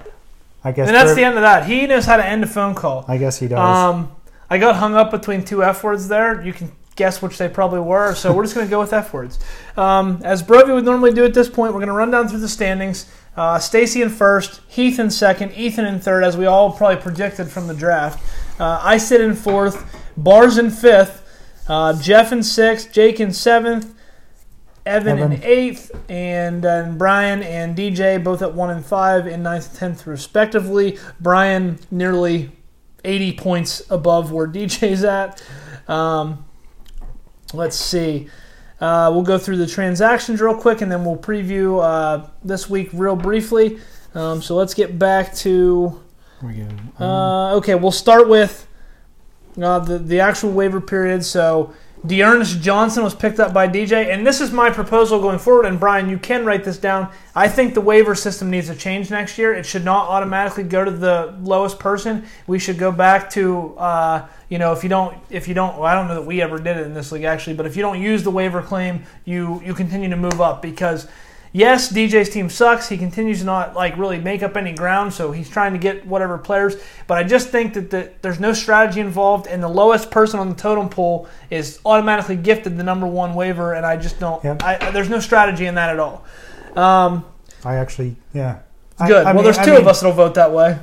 I 0.63 0.73
guess. 0.73 0.89
And 0.89 0.95
that's 0.97 1.13
Brev- 1.13 1.17
the 1.17 1.25
end 1.25 1.37
of 1.37 1.43
that. 1.43 1.67
He 1.67 1.87
knows 1.87 2.05
how 2.05 2.17
to 2.17 2.25
end 2.25 2.45
a 2.45 2.47
phone 2.47 2.75
call. 2.75 3.05
I 3.09 3.17
guess 3.17 3.39
he 3.39 3.49
does. 3.49 3.59
Um, 3.59 4.15
I 4.51 4.59
got 4.59 4.77
hung 4.77 4.95
up 4.95 5.11
between 5.11 5.45
two 5.45 5.65
F 5.65 5.83
words 5.83 6.09
there. 6.09 6.43
You 6.43 6.53
can 6.53 6.71
guess 6.97 7.21
which 7.21 7.39
they 7.39 7.49
probably 7.49 7.81
were, 7.81 8.15
so 8.15 8.33
we're 8.33 8.45
just 8.45 8.55
going 8.55 8.67
to 8.67 8.71
go 8.71 8.79
with 8.79 8.93
F 8.93 9.13
words. 9.13 9.39
Um, 9.77 10.21
as 10.23 10.43
Brovey 10.43 10.75
would 10.75 10.85
normally 10.85 11.13
do 11.13 11.25
at 11.25 11.35
this 11.35 11.49
point, 11.49 11.73
we're 11.73 11.81
going 11.81 11.89
to 11.89 11.95
run 11.95 12.11
down 12.11 12.29
through 12.29 12.41
the 12.41 12.49
standings. 12.49 13.11
Uh, 13.37 13.59
Stacy 13.59 14.01
in 14.01 14.11
first, 14.11 14.61
Heath 14.69 14.99
in 14.99 15.11
second, 15.11 15.53
Ethan 15.53 15.85
in 15.85 16.01
third, 16.01 16.23
as 16.23 16.37
we 16.37 16.47
all 16.47 16.73
probably 16.73 17.03
predicted 17.03 17.49
from 17.49 17.67
the 17.67 17.75
draft. 17.75 18.23
Uh, 18.61 18.81
I 18.83 18.97
sit 18.97 19.21
in 19.21 19.35
fourth, 19.35 20.01
Bars 20.17 20.57
in 20.59 20.71
fifth, 20.71 21.23
uh, 21.69 22.01
Jeff 22.01 22.31
in 22.31 22.43
sixth, 22.43 22.93
Jake 22.93 23.19
in 23.19 23.33
seventh, 23.33 23.93
Evan, 24.87 25.19
in 25.19 25.43
eighth, 25.43 25.91
and 26.09 26.63
then 26.63 26.99
Brian 26.99 27.43
and 27.43 27.77
DJ 27.77 28.23
both 28.23 28.43
at 28.43 28.55
one 28.55 28.71
and 28.71 28.85
five 28.85 29.27
in 29.27 29.43
ninth 29.43 29.71
and 29.71 29.79
tenth 29.79 30.07
respectively. 30.07 30.99
Brian 31.21 31.79
nearly 31.91 32.53
80 33.05 33.33
points 33.37 33.83
above 33.91 34.31
where 34.31 34.47
DJ's 34.47 35.05
at. 35.05 35.43
Um, 35.89 36.45
let's 37.53 37.77
see. 37.77 38.29
Uh, 38.81 39.11
we'll 39.13 39.23
go 39.23 39.39
through 39.39 39.57
the 39.57 39.67
transactions 39.67 40.41
real 40.41 40.57
quick 40.57 40.81
and 40.81 40.91
then 40.91 41.05
we'll 41.05 41.17
preview 41.17 41.83
uh, 41.83 42.27
this 42.43 42.69
week 42.69 42.91
real 42.93 43.17
briefly. 43.17 43.79
Um, 44.15 44.43
so 44.43 44.57
let's 44.57 44.75
get 44.75 44.99
back 44.99 45.35
to. 45.37 46.01
Uh, 47.01 47.55
okay, 47.57 47.75
we'll 47.75 47.93
start 47.93 48.29
with 48.29 48.67
uh, 49.61 49.79
the, 49.79 49.99
the 49.99 50.21
actual 50.21 50.51
waiver 50.51 50.81
period. 50.81 51.25
So 51.25 51.73
D'Ernest 52.07 52.61
Johnson 52.61 53.03
was 53.03 53.15
picked 53.15 53.41
up 53.41 53.55
by 53.55 53.67
DJ, 53.67 54.13
and 54.13 54.27
this 54.27 54.43
is 54.43 54.53
my 54.53 54.69
proposal 54.69 55.21
going 55.21 55.39
forward. 55.39 55.65
And 55.65 55.81
Brian, 55.81 56.11
you 56.11 56.19
can 56.19 56.45
write 56.45 56.63
this 56.63 56.77
down. 56.77 57.11
I 57.35 57.49
think 57.49 57.73
the 57.73 57.81
waiver 57.81 58.15
system 58.15 58.51
needs 58.51 58.69
to 58.69 58.75
change 58.75 59.11
next 59.11 59.39
year. 59.39 59.55
It 59.55 59.65
should 59.65 59.87
not 59.87 60.09
automatically 60.09 60.65
go 60.65 60.85
to 60.85 60.91
the 60.91 61.35
lowest 61.41 61.79
person. 61.79 62.27
We 62.47 62.59
should 62.59 62.77
go 62.77 62.93
back 62.93 63.31
to, 63.31 63.75
uh, 63.79 64.27
you 64.51 64.59
know, 64.59 64.73
if 64.73 64.83
you 64.83 64.91
don't, 64.91 65.17
if 65.31 65.49
you 65.49 65.55
don't, 65.55 65.79
well, 65.79 65.87
I 65.87 65.95
don't 65.95 66.09
know 66.09 66.17
that 66.17 66.27
we 66.27 66.43
ever 66.43 66.59
did 66.59 66.77
it 66.77 66.87
in 66.87 66.93
this 66.93 67.11
league 67.11 67.25
actually, 67.25 67.57
but 67.57 67.65
if 67.65 67.75
you 67.75 67.81
don't 67.81 68.01
use 68.01 68.23
the 68.23 68.31
waiver 68.31 68.61
claim, 68.61 69.05
you 69.25 69.63
you 69.65 69.73
continue 69.73 70.11
to 70.11 70.17
move 70.17 70.43
up 70.43 70.61
because 70.61 71.09
yes, 71.55 71.91
DJ's 71.91 72.29
team 72.29 72.51
sucks. 72.51 72.91
He 72.91 72.99
continues 72.99 73.39
to 73.39 73.47
not 73.47 73.75
like 73.75 73.97
really 73.97 74.19
make 74.19 74.43
up 74.43 74.55
any 74.59 74.73
ground, 74.75 75.15
so 75.15 75.33
he's 75.33 75.49
trying 75.49 75.73
to 75.73 75.79
get 75.79 76.07
whatever 76.07 76.37
players. 76.37 76.77
But 77.07 77.17
I 77.17 77.23
just 77.25 77.49
think 77.49 77.73
that 77.73 77.89
the, 77.89 78.13
there's 78.21 78.39
no 78.39 78.53
strategy 78.53 79.01
involved, 79.01 79.47
and 79.47 79.63
the 79.63 79.69
lowest 79.69 80.11
person 80.11 80.39
on 80.39 80.51
the 80.51 80.55
totem 80.55 80.91
pole 80.91 81.27
is 81.51 81.81
automatically 81.87 82.37
gifted 82.37 82.77
the 82.77 82.83
number 82.85 83.07
one 83.07 83.35
waiver, 83.35 83.73
and 83.73 83.87
I 83.87 83.97
just 83.97 84.21
don't. 84.21 84.45
Yep. 84.45 84.63
I, 84.63 84.91
there's 84.91 85.09
no 85.09 85.21
strategy 85.21 85.65
in 85.65 85.77
that 85.77 85.89
at 85.89 85.99
all. 85.99 86.25
Um, 86.77 87.25
I 87.65 87.77
actually, 87.77 88.17
yeah. 88.35 88.59
Good. 88.99 89.11
I 89.13 89.25
well, 89.27 89.35
mean- 89.37 89.45
there's 89.45 89.59
I 89.59 89.65
two 89.65 89.71
mean, 89.73 89.81
of 89.81 89.87
us 89.89 90.01
that'll 90.01 90.15
vote 90.15 90.35
that 90.35 90.53
way. 90.53 90.79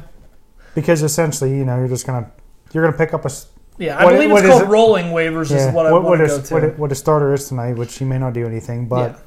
because 0.74 1.04
essentially, 1.04 1.52
you 1.56 1.66
know, 1.66 1.78
you're 1.78 1.88
just 1.88 2.06
gonna 2.08 2.32
you're 2.74 2.84
gonna 2.84 2.98
pick 2.98 3.14
up 3.14 3.26
a 3.26 3.30
Yeah, 3.78 3.98
I 3.98 4.06
What- 4.06 4.14
believe 4.14 4.32
it's 4.32 4.48
called 4.48 4.64
it? 4.64 4.68
rolling 4.68 5.08
waivers. 5.08 5.52
yeah, 5.52 5.68
Is 5.70 5.74
what 5.74 5.86
I 5.86 5.92
what, 5.92 6.04
want 6.04 6.20
what, 6.22 6.28
to 6.28 6.38
go 6.38 6.42
to. 6.42 6.54
what, 6.54 6.64
a, 6.64 6.68
what 6.70 6.92
a 6.92 6.96
starter 6.96 7.34
is 7.34 7.48
tonight, 7.48 7.74
which 7.78 7.98
he 7.98 8.06
may 8.06 8.18
not 8.18 8.34
do 8.34 8.46
anything, 8.46 8.88
but 8.88 9.12
Yeah. 9.12 9.18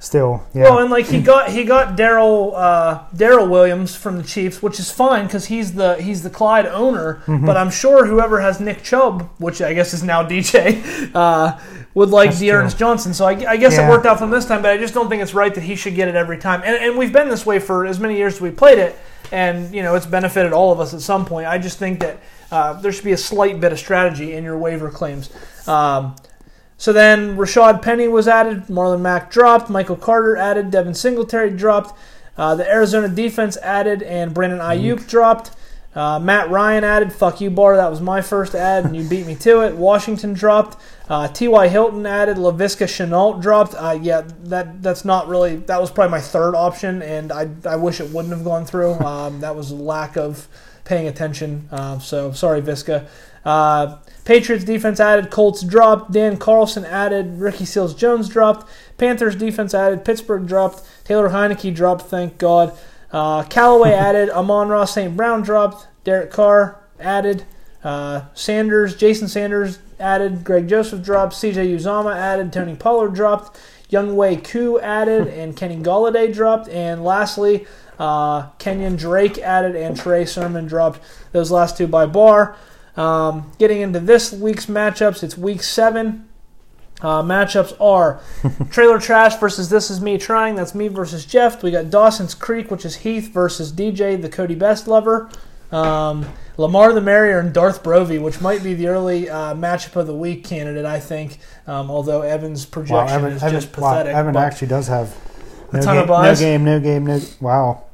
Still, 0.00 0.42
yeah. 0.54 0.62
Well, 0.62 0.78
and 0.78 0.90
like 0.90 1.08
he 1.08 1.20
got 1.20 1.50
he 1.50 1.62
got 1.62 1.94
Daryl 1.94 2.54
uh, 2.54 3.02
Darrel 3.14 3.46
Williams 3.46 3.94
from 3.94 4.16
the 4.16 4.22
Chiefs, 4.22 4.62
which 4.62 4.80
is 4.80 4.90
fine 4.90 5.26
because 5.26 5.44
he's 5.44 5.74
the 5.74 6.00
he's 6.00 6.22
the 6.22 6.30
Clyde 6.30 6.64
owner. 6.64 7.16
Mm-hmm. 7.26 7.44
But 7.44 7.58
I'm 7.58 7.70
sure 7.70 8.06
whoever 8.06 8.40
has 8.40 8.60
Nick 8.60 8.82
Chubb, 8.82 9.28
which 9.36 9.60
I 9.60 9.74
guess 9.74 9.92
is 9.92 10.02
now 10.02 10.22
DJ, 10.26 11.10
uh, 11.14 11.58
would 11.92 12.08
like 12.08 12.34
D'Ernest. 12.38 12.78
Johnson. 12.78 13.12
So 13.12 13.26
I, 13.26 13.32
I 13.46 13.58
guess 13.58 13.76
it 13.76 13.86
worked 13.90 14.06
out 14.06 14.16
for 14.16 14.24
him 14.24 14.30
this 14.30 14.46
time. 14.46 14.62
But 14.62 14.70
I 14.70 14.78
just 14.78 14.94
don't 14.94 15.10
think 15.10 15.20
it's 15.20 15.34
right 15.34 15.54
that 15.54 15.64
he 15.64 15.76
should 15.76 15.94
get 15.94 16.08
it 16.08 16.14
every 16.14 16.38
time. 16.38 16.62
And, 16.64 16.76
and 16.76 16.96
we've 16.96 17.12
been 17.12 17.28
this 17.28 17.44
way 17.44 17.58
for 17.58 17.84
as 17.84 18.00
many 18.00 18.16
years 18.16 18.36
as 18.36 18.40
we 18.40 18.50
played 18.50 18.78
it, 18.78 18.98
and 19.32 19.74
you 19.74 19.82
know 19.82 19.96
it's 19.96 20.06
benefited 20.06 20.54
all 20.54 20.72
of 20.72 20.80
us 20.80 20.94
at 20.94 21.02
some 21.02 21.26
point. 21.26 21.46
I 21.46 21.58
just 21.58 21.78
think 21.78 22.00
that 22.00 22.16
uh, 22.50 22.72
there 22.80 22.90
should 22.90 23.04
be 23.04 23.12
a 23.12 23.18
slight 23.18 23.60
bit 23.60 23.70
of 23.70 23.78
strategy 23.78 24.32
in 24.32 24.44
your 24.44 24.56
waiver 24.56 24.90
claims. 24.90 25.28
Um, 25.68 26.16
so 26.80 26.94
then 26.94 27.36
Rashad 27.36 27.82
Penny 27.82 28.08
was 28.08 28.26
added, 28.26 28.68
Marlon 28.68 29.02
Mack 29.02 29.30
dropped, 29.30 29.68
Michael 29.68 29.96
Carter 29.96 30.38
added, 30.38 30.70
Devin 30.70 30.94
Singletary 30.94 31.50
dropped, 31.50 31.94
uh, 32.38 32.54
the 32.54 32.66
Arizona 32.66 33.06
defense 33.06 33.58
added, 33.58 34.02
and 34.02 34.32
Brandon 34.32 34.60
Aiyuk 34.60 35.06
dropped. 35.06 35.50
Uh, 35.94 36.18
Matt 36.18 36.48
Ryan 36.48 36.82
added, 36.82 37.12
fuck 37.12 37.38
you, 37.42 37.50
Bar, 37.50 37.76
that 37.76 37.90
was 37.90 38.00
my 38.00 38.22
first 38.22 38.54
ad, 38.54 38.86
and 38.86 38.96
you 38.96 39.06
beat 39.06 39.26
me 39.26 39.34
to 39.34 39.60
it. 39.60 39.76
Washington 39.76 40.32
dropped. 40.32 40.80
Uh, 41.06 41.28
T.Y. 41.28 41.68
Hilton 41.68 42.06
added, 42.06 42.38
Laviska 42.38 42.86
Shenault 42.86 43.42
dropped. 43.42 43.74
Uh, 43.74 43.98
yeah, 44.00 44.22
that 44.44 44.82
that's 44.82 45.04
not 45.04 45.28
really, 45.28 45.56
that 45.56 45.78
was 45.82 45.90
probably 45.90 46.12
my 46.12 46.20
third 46.22 46.54
option, 46.54 47.02
and 47.02 47.30
I, 47.30 47.50
I 47.66 47.76
wish 47.76 48.00
it 48.00 48.08
wouldn't 48.08 48.32
have 48.32 48.42
gone 48.42 48.64
through. 48.64 48.94
Um, 49.00 49.40
that 49.40 49.54
was 49.54 49.70
a 49.70 49.76
lack 49.76 50.16
of 50.16 50.48
paying 50.84 51.08
attention, 51.08 51.68
uh, 51.70 51.98
so 51.98 52.32
sorry, 52.32 52.62
Visca. 52.62 53.06
Uh, 53.44 53.96
Patriots 54.24 54.64
defense 54.64 55.00
added, 55.00 55.30
Colts 55.30 55.62
dropped, 55.62 56.12
Dan 56.12 56.36
Carlson 56.36 56.84
added, 56.84 57.38
Ricky 57.38 57.64
Seals 57.64 57.94
Jones 57.94 58.28
dropped, 58.28 58.68
Panthers 58.98 59.34
defense 59.34 59.74
added, 59.74 60.04
Pittsburgh 60.04 60.46
dropped, 60.46 60.82
Taylor 61.04 61.30
Heinicke 61.30 61.74
dropped, 61.74 62.02
thank 62.02 62.38
God. 62.38 62.76
Uh, 63.10 63.42
Callaway 63.44 63.92
added, 63.94 64.30
Amon-Ra 64.30 64.84
St. 64.84 65.16
Brown 65.16 65.42
dropped, 65.42 65.88
Derek 66.04 66.30
Carr 66.30 66.80
added, 66.98 67.44
uh, 67.82 68.22
Sanders, 68.34 68.94
Jason 68.94 69.26
Sanders 69.26 69.78
added, 69.98 70.44
Greg 70.44 70.68
Joseph 70.68 71.02
dropped, 71.02 71.34
CJ 71.34 71.74
Uzomah 71.74 72.14
added, 72.14 72.52
Tony 72.52 72.76
Pollard 72.76 73.14
dropped, 73.14 73.58
Younghoe 73.90 74.44
Koo 74.44 74.78
added, 74.80 75.28
and 75.38 75.56
Kenny 75.56 75.78
Golladay 75.78 76.32
dropped, 76.32 76.68
and 76.68 77.02
lastly, 77.02 77.66
uh, 77.98 78.48
Kenyon 78.58 78.96
Drake 78.96 79.38
added, 79.38 79.76
and 79.76 79.96
Trey 79.96 80.24
Sermon 80.24 80.66
dropped. 80.66 81.00
Those 81.32 81.50
last 81.50 81.76
two 81.76 81.86
by 81.86 82.06
bar. 82.06 82.56
Um, 82.96 83.52
getting 83.58 83.80
into 83.80 84.00
this 84.00 84.32
week's 84.32 84.66
matchups, 84.66 85.22
it's 85.22 85.36
week 85.38 85.62
seven. 85.62 86.28
Uh, 87.00 87.22
matchups 87.22 87.74
are 87.80 88.20
Trailer 88.70 88.98
Trash 88.98 89.36
versus 89.36 89.70
This 89.70 89.90
Is 89.90 90.00
Me 90.00 90.18
Trying. 90.18 90.54
That's 90.54 90.74
me 90.74 90.88
versus 90.88 91.24
Jeff. 91.24 91.62
We 91.62 91.70
got 91.70 91.88
Dawson's 91.88 92.34
Creek, 92.34 92.70
which 92.70 92.84
is 92.84 92.96
Heath 92.96 93.32
versus 93.32 93.72
DJ, 93.72 94.20
the 94.20 94.28
Cody 94.28 94.54
Best 94.54 94.86
lover. 94.86 95.30
Um, 95.72 96.26
Lamar 96.58 96.92
the 96.92 97.00
Marrier 97.00 97.38
and 97.38 97.54
Darth 97.54 97.82
Brovey, 97.82 98.20
which 98.20 98.40
might 98.40 98.62
be 98.62 98.74
the 98.74 98.88
early 98.88 99.30
uh, 99.30 99.54
matchup 99.54 99.96
of 99.96 100.06
the 100.06 100.14
week 100.14 100.44
candidate, 100.44 100.84
I 100.84 101.00
think. 101.00 101.38
Um, 101.66 101.90
although 101.90 102.20
Evan's 102.22 102.66
Wow, 102.66 102.70
projection 102.72 103.16
Evan, 103.16 103.32
is 103.32 103.42
Evan, 103.42 103.60
just 103.60 103.78
wow, 103.78 103.90
pathetic. 103.92 104.14
Evan 104.14 104.36
actually 104.36 104.68
does 104.68 104.88
have 104.88 105.16
A 105.72 105.80
ton 105.80 105.94
game, 105.94 106.02
of 106.02 106.08
buys? 106.08 106.40
No 106.40 106.46
game, 106.46 106.64
no 106.64 106.80
game, 106.80 107.06
no. 107.06 107.20
Wow. 107.40 107.84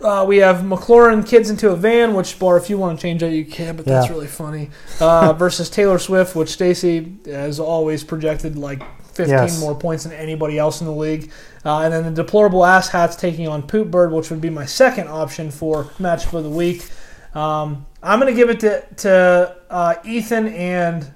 Uh, 0.00 0.24
we 0.28 0.36
have 0.38 0.58
McLaurin 0.58 1.26
kids 1.26 1.50
into 1.50 1.70
a 1.70 1.76
van, 1.76 2.14
which 2.14 2.38
bar 2.38 2.56
if 2.56 2.70
you 2.70 2.78
want 2.78 2.98
to 2.98 3.02
change 3.02 3.20
that 3.20 3.32
you 3.32 3.44
can, 3.44 3.74
but 3.76 3.84
that's 3.84 4.06
Yeah. 4.06 4.12
really 4.12 4.26
funny. 4.28 4.70
Uh, 5.00 5.32
versus 5.38 5.68
Taylor 5.68 5.98
Swift, 5.98 6.36
which 6.36 6.50
Stacy 6.50 7.16
has 7.26 7.58
always 7.58 8.04
projected 8.04 8.56
like 8.56 8.80
15 9.14 9.28
Yes. 9.34 9.60
more 9.60 9.74
points 9.74 10.04
than 10.04 10.12
anybody 10.12 10.56
else 10.56 10.80
in 10.80 10.86
the 10.86 10.92
league. 10.92 11.30
Uh, 11.64 11.80
and 11.80 11.92
then 11.92 12.04
the 12.04 12.22
deplorable 12.22 12.64
ass 12.64 12.88
hats 12.90 13.16
taking 13.16 13.48
on 13.48 13.62
Poop 13.62 13.90
Bird, 13.90 14.12
which 14.12 14.30
would 14.30 14.40
be 14.40 14.50
my 14.50 14.64
second 14.66 15.08
option 15.08 15.50
for 15.50 15.84
matchup 16.00 16.32
of 16.34 16.44
the 16.44 16.50
week. 16.50 16.88
Um, 17.34 17.84
I'm 18.00 18.20
going 18.20 18.32
to 18.32 18.36
give 18.36 18.50
it 18.50 18.60
to, 18.60 18.84
to 18.98 19.56
uh, 19.68 19.94
Ethan 20.04 20.46
and 20.48 21.12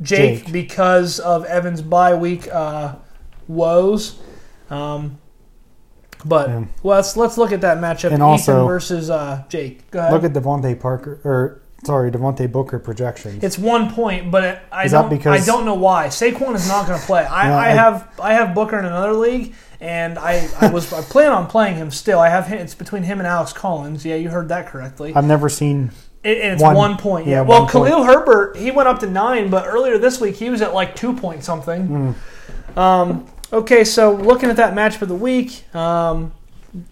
Jake, 0.00 0.44
Jake. 0.44 0.52
because 0.52 1.18
of 1.18 1.44
Evan's 1.44 1.82
bye 1.82 2.14
week 2.14 2.46
uh, 2.52 2.94
woes. 3.48 4.18
Um, 4.70 5.18
but 6.24 6.48
Yeah. 6.48 6.64
well, 6.82 6.96
let's 6.96 7.16
let's 7.16 7.38
look 7.38 7.52
at 7.52 7.60
that 7.62 7.78
matchup. 7.78 8.04
And 8.12 8.14
Ethan 8.14 8.22
also- 8.22 8.66
versus 8.66 9.10
uh, 9.10 9.42
Jake. 9.48 9.90
Go 9.90 9.98
ahead. 10.00 10.12
Look 10.12 10.24
at 10.24 10.32
Devontae 10.32 10.78
Parker, 10.78 11.20
or 11.24 11.60
sorry, 11.84 12.10
Devontae 12.10 12.50
Booker 12.50 12.78
projections. 12.78 13.42
it's 13.42 13.58
one 13.58 13.90
point, 13.92 14.30
but 14.30 14.44
it, 14.44 14.58
I 14.70 14.84
Is 14.84 14.92
don't. 14.92 15.08
because- 15.08 15.42
I 15.42 15.44
don't 15.50 15.64
know 15.64 15.74
why 15.74 16.06
Saquon 16.08 16.54
is 16.54 16.68
not 16.68 16.86
going 16.86 16.98
to 17.00 17.06
play. 17.06 17.24
I, 17.24 17.48
Yeah, 17.48 17.56
I 17.56 17.66
I- 17.66 17.68
have 17.70 18.08
I 18.22 18.32
have 18.34 18.54
Booker 18.54 18.78
in 18.78 18.84
another 18.84 19.12
league, 19.14 19.54
and 19.80 20.18
I, 20.18 20.48
I 20.60 20.68
was 20.70 20.92
I 20.92 21.00
plan 21.02 21.32
on 21.32 21.46
playing 21.46 21.76
him 21.76 21.90
still. 21.90 22.18
I 22.20 22.28
have 22.28 22.46
him, 22.48 22.58
it's 22.58 22.74
between 22.74 23.04
him 23.04 23.18
and 23.18 23.26
Alex 23.26 23.52
Collins. 23.52 24.04
Yeah, 24.04 24.16
you 24.16 24.28
heard 24.30 24.48
that 24.50 24.66
correctly. 24.68 25.12
I've 25.14 25.24
never 25.24 25.48
seen. 25.48 25.90
It, 26.22 26.36
and 26.42 26.52
it's 26.52 26.62
One- 26.62 26.74
one, 26.76 26.96
point. 26.98 27.26
Yeah. 27.26 27.36
yeah, 27.36 27.40
well, 27.40 27.62
one 27.62 27.70
point. 27.70 27.88
Khalil 27.88 28.04
Herbert 28.04 28.56
he 28.58 28.70
went 28.70 28.88
up 28.90 28.98
to 28.98 29.06
nine, 29.08 29.48
but 29.48 29.66
earlier 29.66 29.96
this 29.96 30.20
week 30.20 30.36
he 30.36 30.50
was 30.50 30.60
at 30.60 30.74
like 30.74 30.94
two 30.94 31.14
point 31.14 31.44
something. 31.44 31.86
Hmm. 31.86 32.78
Um, 32.78 33.26
okay, 33.52 33.84
so 33.84 34.12
looking 34.14 34.50
at 34.50 34.56
that 34.56 34.74
match 34.74 34.96
for 34.96 35.06
the 35.06 35.14
week, 35.14 35.64
um, 35.74 36.32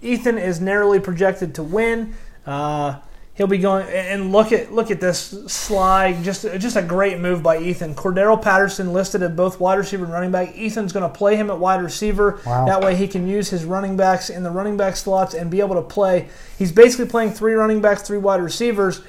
Ethan 0.02 0.38
is 0.38 0.60
narrowly 0.60 1.00
projected 1.00 1.54
to 1.56 1.62
win. 1.62 2.14
Uh, 2.46 2.96
he'll 3.34 3.46
be 3.46 3.58
going 3.58 3.86
and 3.88 4.32
look 4.32 4.50
at 4.50 4.72
look 4.72 4.90
at 4.90 5.00
this 5.00 5.20
slide. 5.46 6.24
Just 6.24 6.42
just 6.58 6.76
a 6.76 6.82
great 6.82 7.20
move 7.20 7.42
by 7.42 7.58
Ethan. 7.58 7.94
Cordarrelle 7.94 8.40
Patterson 8.42 8.92
listed 8.92 9.22
at 9.22 9.36
both 9.36 9.60
wide 9.60 9.78
receiver 9.78 10.04
and 10.04 10.12
running 10.12 10.32
back. 10.32 10.52
Ethan's 10.58 10.92
going 10.92 11.08
to 11.08 11.16
play 11.16 11.36
him 11.36 11.48
at 11.50 11.58
wide 11.58 11.80
receiver. 11.82 12.40
Wow. 12.44 12.66
That 12.66 12.80
way 12.80 12.96
he 12.96 13.06
can 13.06 13.28
use 13.28 13.50
his 13.50 13.64
running 13.64 13.96
backs 13.96 14.28
in 14.30 14.42
the 14.42 14.50
running 14.50 14.76
back 14.76 14.96
slots 14.96 15.34
and 15.34 15.50
be 15.50 15.60
able 15.60 15.76
to 15.76 15.82
play. 15.82 16.28
He's 16.58 16.72
basically 16.72 17.06
playing 17.06 17.32
three 17.32 17.54
running 17.54 17.80
backs, 17.80 18.02
three 18.02 18.18
wide 18.18 18.40
receivers. 18.42 19.00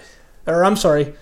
Or 0.45 0.63
I'm 0.63 0.75
sorry, 0.75 1.13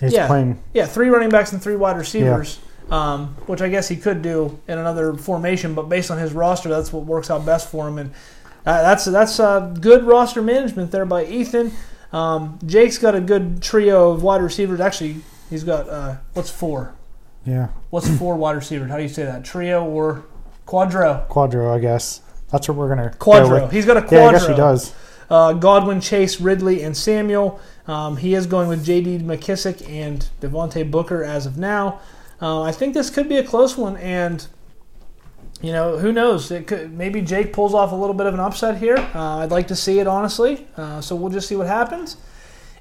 He's 0.00 0.12
Yeah. 0.14 0.26
playing. 0.26 0.58
yeah, 0.72 0.86
three 0.86 1.08
running 1.08 1.28
backs 1.28 1.52
and 1.52 1.62
three 1.62 1.76
wide 1.76 1.98
receivers, 1.98 2.58
um, 2.90 3.28
which 3.46 3.62
I 3.62 3.68
guess 3.68 3.88
he 3.88 3.96
could 3.96 4.22
do 4.22 4.60
in 4.68 4.78
another 4.78 5.14
formation. 5.14 5.74
But 5.74 5.88
based 5.88 6.10
on 6.10 6.18
his 6.18 6.32
roster, 6.32 6.68
that's 6.68 6.92
what 6.92 7.04
works 7.04 7.30
out 7.30 7.46
best 7.46 7.70
for 7.70 7.88
him, 7.88 7.98
and 7.98 8.10
uh, 8.66 8.82
that's 8.82 9.04
that's 9.06 9.40
uh, 9.40 9.74
good 9.80 10.04
roster 10.04 10.42
management 10.42 10.90
there 10.90 11.06
by 11.06 11.24
Ethan. 11.24 11.72
Um, 12.12 12.58
Jake's 12.66 12.98
got 12.98 13.14
a 13.14 13.20
good 13.20 13.62
trio 13.62 14.10
of 14.10 14.22
wide 14.22 14.42
receivers. 14.42 14.80
Actually, 14.80 15.16
he's 15.48 15.64
got 15.64 15.88
uh, 15.88 16.16
what's 16.34 16.50
four? 16.50 16.94
Yeah, 17.46 17.68
What's 17.88 18.08
four 18.18 18.36
wide 18.36 18.56
receivers? 18.56 18.90
How 18.90 18.98
do 18.98 19.02
you 19.02 19.08
say 19.08 19.24
that? 19.24 19.44
Trio 19.44 19.82
or 19.84 20.24
quadro? 20.66 21.26
Quadro, 21.28 21.74
I 21.74 21.78
guess. 21.78 22.20
That's 22.52 22.68
what 22.68 22.76
we're 22.76 22.88
gonna. 22.88 23.14
go 23.18 23.30
Quadro. 23.30 23.62
with. 23.62 23.72
He's 23.72 23.86
got 23.86 23.96
a 23.96 24.02
quadro. 24.02 24.12
Yeah, 24.12 24.26
I 24.28 24.32
guess 24.32 24.46
he 24.46 24.54
does. 24.54 24.94
Uh, 25.30 25.52
Godwin, 25.54 26.00
Chase, 26.00 26.40
Ridley, 26.40 26.82
and 26.82 26.96
Samuel. 26.96 27.60
Um, 27.86 28.16
he 28.16 28.34
is 28.34 28.46
going 28.46 28.68
with 28.68 28.84
J.D. 28.84 29.20
McKissic 29.20 29.88
and 29.88 30.28
Devontae 30.40 30.90
Booker 30.90 31.24
as 31.24 31.46
of 31.46 31.56
now. 31.56 32.00
Uh, 32.40 32.62
I 32.62 32.72
think 32.72 32.94
this 32.94 33.10
could 33.10 33.28
be 33.28 33.36
a 33.36 33.44
close 33.44 33.76
one, 33.76 33.96
and 33.98 34.46
you 35.60 35.72
know 35.72 35.98
who 35.98 36.10
knows? 36.10 36.50
It 36.50 36.66
could 36.66 36.92
maybe 36.92 37.20
Jake 37.20 37.52
pulls 37.52 37.74
off 37.74 37.92
a 37.92 37.94
little 37.94 38.14
bit 38.14 38.26
of 38.26 38.34
an 38.34 38.40
upset 38.40 38.78
here. 38.78 38.96
Uh, 39.14 39.38
I'd 39.38 39.50
like 39.50 39.68
to 39.68 39.76
see 39.76 39.98
it 39.98 40.06
honestly. 40.06 40.66
Uh, 40.76 41.00
so 41.00 41.14
we'll 41.14 41.30
just 41.30 41.48
see 41.48 41.56
what 41.56 41.66
happens. 41.66 42.16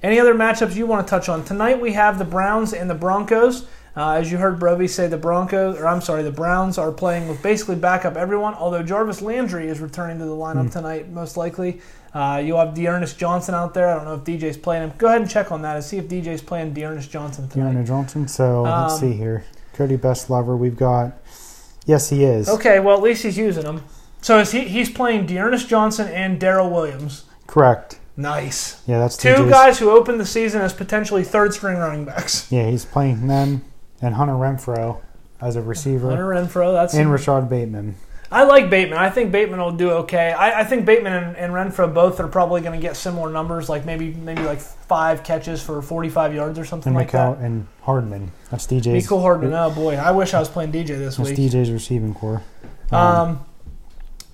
Any 0.02 0.18
other 0.18 0.34
matchups 0.34 0.76
you 0.76 0.88
want 0.88 1.06
to 1.06 1.10
touch 1.10 1.28
on 1.28 1.44
tonight? 1.44 1.82
We 1.82 1.92
have 1.92 2.18
the 2.18 2.26
Browns 2.26 2.74
and 2.74 2.90
the 2.90 2.96
Broncos. 2.96 3.68
Uh, 4.00 4.14
as 4.14 4.32
you 4.32 4.38
heard 4.38 4.58
Brovey 4.58 4.88
say, 4.90 5.08
the 5.08 5.18
Broncos, 5.18 5.78
or 5.78 5.86
I'm 5.86 6.00
sorry, 6.00 6.24
the 6.24 6.32
Browns 6.32 6.78
are 6.78 6.90
playing 6.92 7.28
with 7.28 7.44
basically 7.44 7.76
backup 7.76 8.16
everyone. 8.16 8.54
Although 8.54 8.82
Jarvis 8.82 9.22
Landry 9.22 9.68
is 9.68 9.82
returning 9.82 10.20
to 10.20 10.26
the 10.26 10.32
lineup 10.32 10.72
tonight, 10.72 11.10
most 11.10 11.36
likely. 11.36 11.82
Uh, 12.14 12.42
you'll 12.44 12.58
have 12.60 12.74
D'Ernest 12.74 13.20
Johnson 13.20 13.54
out 13.56 13.74
there. 13.74 13.90
I 13.90 13.96
don't 13.96 14.06
know 14.06 14.14
if 14.16 14.22
DJ's 14.22 14.56
playing 14.58 14.84
him. 14.84 14.94
Go 14.98 15.08
ahead 15.08 15.20
and 15.22 15.30
check 15.30 15.52
on 15.52 15.62
that 15.64 15.76
and 15.76 15.84
see 15.84 15.98
if 15.98 16.08
DJ's 16.08 16.42
playing 16.42 16.74
D'Ernest 16.74 17.12
Johnson 17.12 17.50
tonight. 17.50 17.76
Deanna 17.76 17.86
Johnson. 17.86 18.28
So 18.30 18.62
let's 18.64 18.94
Um, 18.94 19.00
see 19.00 19.12
here. 19.14 19.44
Cody 19.74 19.98
Best 19.98 20.30
Lover. 20.30 20.56
We've 20.56 20.78
got. 20.78 21.12
Yes, 21.86 22.10
he 22.10 22.24
is. 22.24 22.48
Okay, 22.48 22.80
well 22.80 22.96
at 22.96 23.04
least 23.04 23.24
he's 23.24 23.38
using 23.38 23.64
them. 23.64 23.84
So 24.22 24.40
is 24.40 24.52
he? 24.52 24.62
He's 24.62 24.90
playing 24.90 25.26
D'Ernest 25.26 25.68
Johnson 25.68 26.08
and 26.08 26.40
Darrel 26.40 26.70
Williams. 26.70 27.26
Correct. 27.48 28.00
Nice. 28.16 28.82
Yeah, 28.88 29.00
that's 29.00 29.18
Two 29.18 29.30
DJ's. 29.34 29.50
guys 29.50 29.80
who 29.80 29.90
opened 29.90 30.20
the 30.22 30.26
season 30.26 30.62
as 30.62 30.72
potentially 30.74 31.24
third 31.24 31.54
string 31.54 31.78
running 31.78 32.06
backs. 32.06 32.50
Yeah, 32.52 32.70
he's 32.70 32.86
playing 32.86 33.28
them 33.28 33.64
and 34.02 34.16
Hunter 34.16 34.34
Renfrow 34.34 35.02
as 35.42 35.56
a 35.56 35.62
receiver 35.62 36.10
Hunter 36.10 36.28
Renfrow. 36.28 36.74
That's 36.74 36.94
and 36.94 37.10
Rashad 37.10 37.50
Bateman. 37.50 37.96
I 38.32 38.44
like 38.44 38.70
Bateman. 38.70 39.00
I 39.00 39.10
think 39.10 39.32
Bateman 39.32 39.60
will 39.60 39.72
do 39.72 39.90
okay. 39.92 40.32
I, 40.32 40.60
I 40.60 40.64
think 40.64 40.86
Bateman 40.86 41.14
and, 41.14 41.36
and 41.36 41.52
Renfrow 41.54 41.92
both 41.92 42.20
are 42.20 42.28
probably 42.28 42.62
going 42.62 42.80
to 42.80 42.82
get 42.82 42.96
similar 42.96 43.32
numbers, 43.32 43.70
like 43.70 43.86
maybe 43.86 44.12
maybe 44.14 44.44
like 44.44 44.60
five 44.60 45.24
catches 45.24 45.64
for 45.64 45.82
45 45.82 46.36
yards 46.36 46.60
or 46.60 46.66
something 46.66 46.92
And 46.92 46.96
like 46.96 47.10
Mecole 47.10 47.40
that. 47.40 47.44
and 47.46 47.68
Hardman. 47.82 48.32
That's 48.52 48.68
DJ's. 48.68 49.08
Cool 49.08 49.22
Hardman. 49.22 49.52
Oh 49.54 49.72
boy, 49.72 49.96
I 49.96 50.12
wish 50.12 50.36
I 50.36 50.40
was 50.40 50.48
playing 50.50 50.72
DJ 50.72 50.90
this 50.90 51.18
week. 51.18 51.30
That's 51.30 51.40
week. 51.40 51.52
DJ's 51.52 51.72
receiving 51.72 52.14
core. 52.14 52.44
Um, 52.92 53.44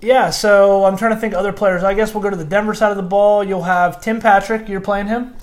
yeah, 0.01 0.29
so 0.29 0.83
I'm 0.83 0.97
trying 0.97 1.13
to 1.15 1.19
think 1.19 1.33
other 1.33 1.53
players. 1.53 1.83
I 1.83 1.93
guess 1.93 2.13
we'll 2.13 2.21
go 2.23 2.29
to 2.29 2.35
the 2.35 2.43
Denver 2.45 2.73
side 2.73 2.91
of 2.91 2.97
the 2.97 3.03
ball. 3.03 3.43
You'll 3.45 3.63
have 3.63 4.01
Tim 4.01 4.19
Patrick. 4.19 4.67
You're 4.67 4.81
playing 4.81 5.07
him, 5.07 5.35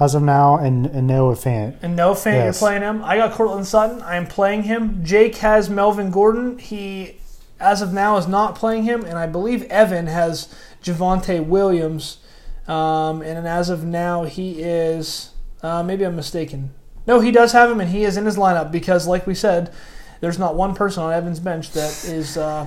as 0.00 0.14
of 0.14 0.22
now, 0.22 0.56
and, 0.56 0.86
and 0.86 1.06
Noah 1.06 1.34
Fant. 1.34 1.76
and 1.82 1.96
Noah 1.96 2.14
Fant. 2.14 2.44
You're 2.44 2.52
playing 2.52 2.82
him. 2.82 3.02
I 3.02 3.16
got 3.16 3.32
Courtland 3.32 3.66
Sutton. 3.66 4.00
I 4.02 4.16
am 4.16 4.26
playing 4.26 4.64
him. 4.64 5.04
Jake 5.04 5.36
has 5.36 5.68
Melvin 5.68 6.10
Gordon. 6.10 6.58
He, 6.58 7.16
as 7.58 7.82
of 7.82 7.92
now, 7.92 8.16
is 8.16 8.28
not 8.28 8.54
playing 8.54 8.84
him, 8.84 9.04
and 9.04 9.18
I 9.18 9.26
believe 9.26 9.64
Evan 9.64 10.06
has 10.06 10.54
Javonte 10.82 11.44
Williams. 11.44 12.18
Um, 12.68 13.22
and 13.22 13.46
as 13.48 13.70
of 13.70 13.84
now, 13.84 14.24
he 14.24 14.62
is. 14.62 15.30
Uh, 15.62 15.82
maybe 15.82 16.04
I'm 16.04 16.14
mistaken. 16.14 16.70
No, 17.06 17.20
he 17.20 17.32
does 17.32 17.52
have 17.52 17.70
him, 17.70 17.80
and 17.80 17.90
he 17.90 18.04
is 18.04 18.16
in 18.16 18.26
his 18.26 18.36
lineup 18.36 18.70
because, 18.70 19.06
like 19.06 19.26
we 19.26 19.34
said, 19.34 19.72
there's 20.20 20.38
not 20.38 20.54
one 20.54 20.74
person 20.74 21.02
on 21.02 21.12
Evan's 21.12 21.40
bench 21.40 21.72
that 21.72 22.04
is. 22.04 22.36
Uh, 22.36 22.66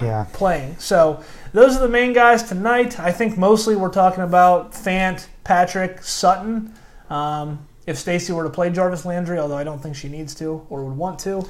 Yeah. 0.00 0.26
playing. 0.32 0.76
So 0.78 1.22
those 1.52 1.76
are 1.76 1.80
the 1.80 1.88
main 1.88 2.12
guys 2.12 2.42
tonight. 2.42 2.98
I 2.98 3.12
think 3.12 3.38
mostly 3.38 3.76
we're 3.76 3.90
talking 3.90 4.24
about 4.24 4.72
Fant, 4.72 5.26
Patrick, 5.44 6.02
Sutton. 6.02 6.74
Um, 7.08 7.66
if 7.86 7.98
Stacy 7.98 8.32
were 8.32 8.42
to 8.44 8.50
play 8.50 8.70
Jarvis 8.70 9.04
Landry, 9.04 9.38
although 9.38 9.56
I 9.56 9.64
don't 9.64 9.78
think 9.82 9.94
she 9.94 10.08
needs 10.08 10.34
to 10.36 10.66
or 10.68 10.84
would 10.84 10.96
want 10.96 11.18
to, 11.20 11.46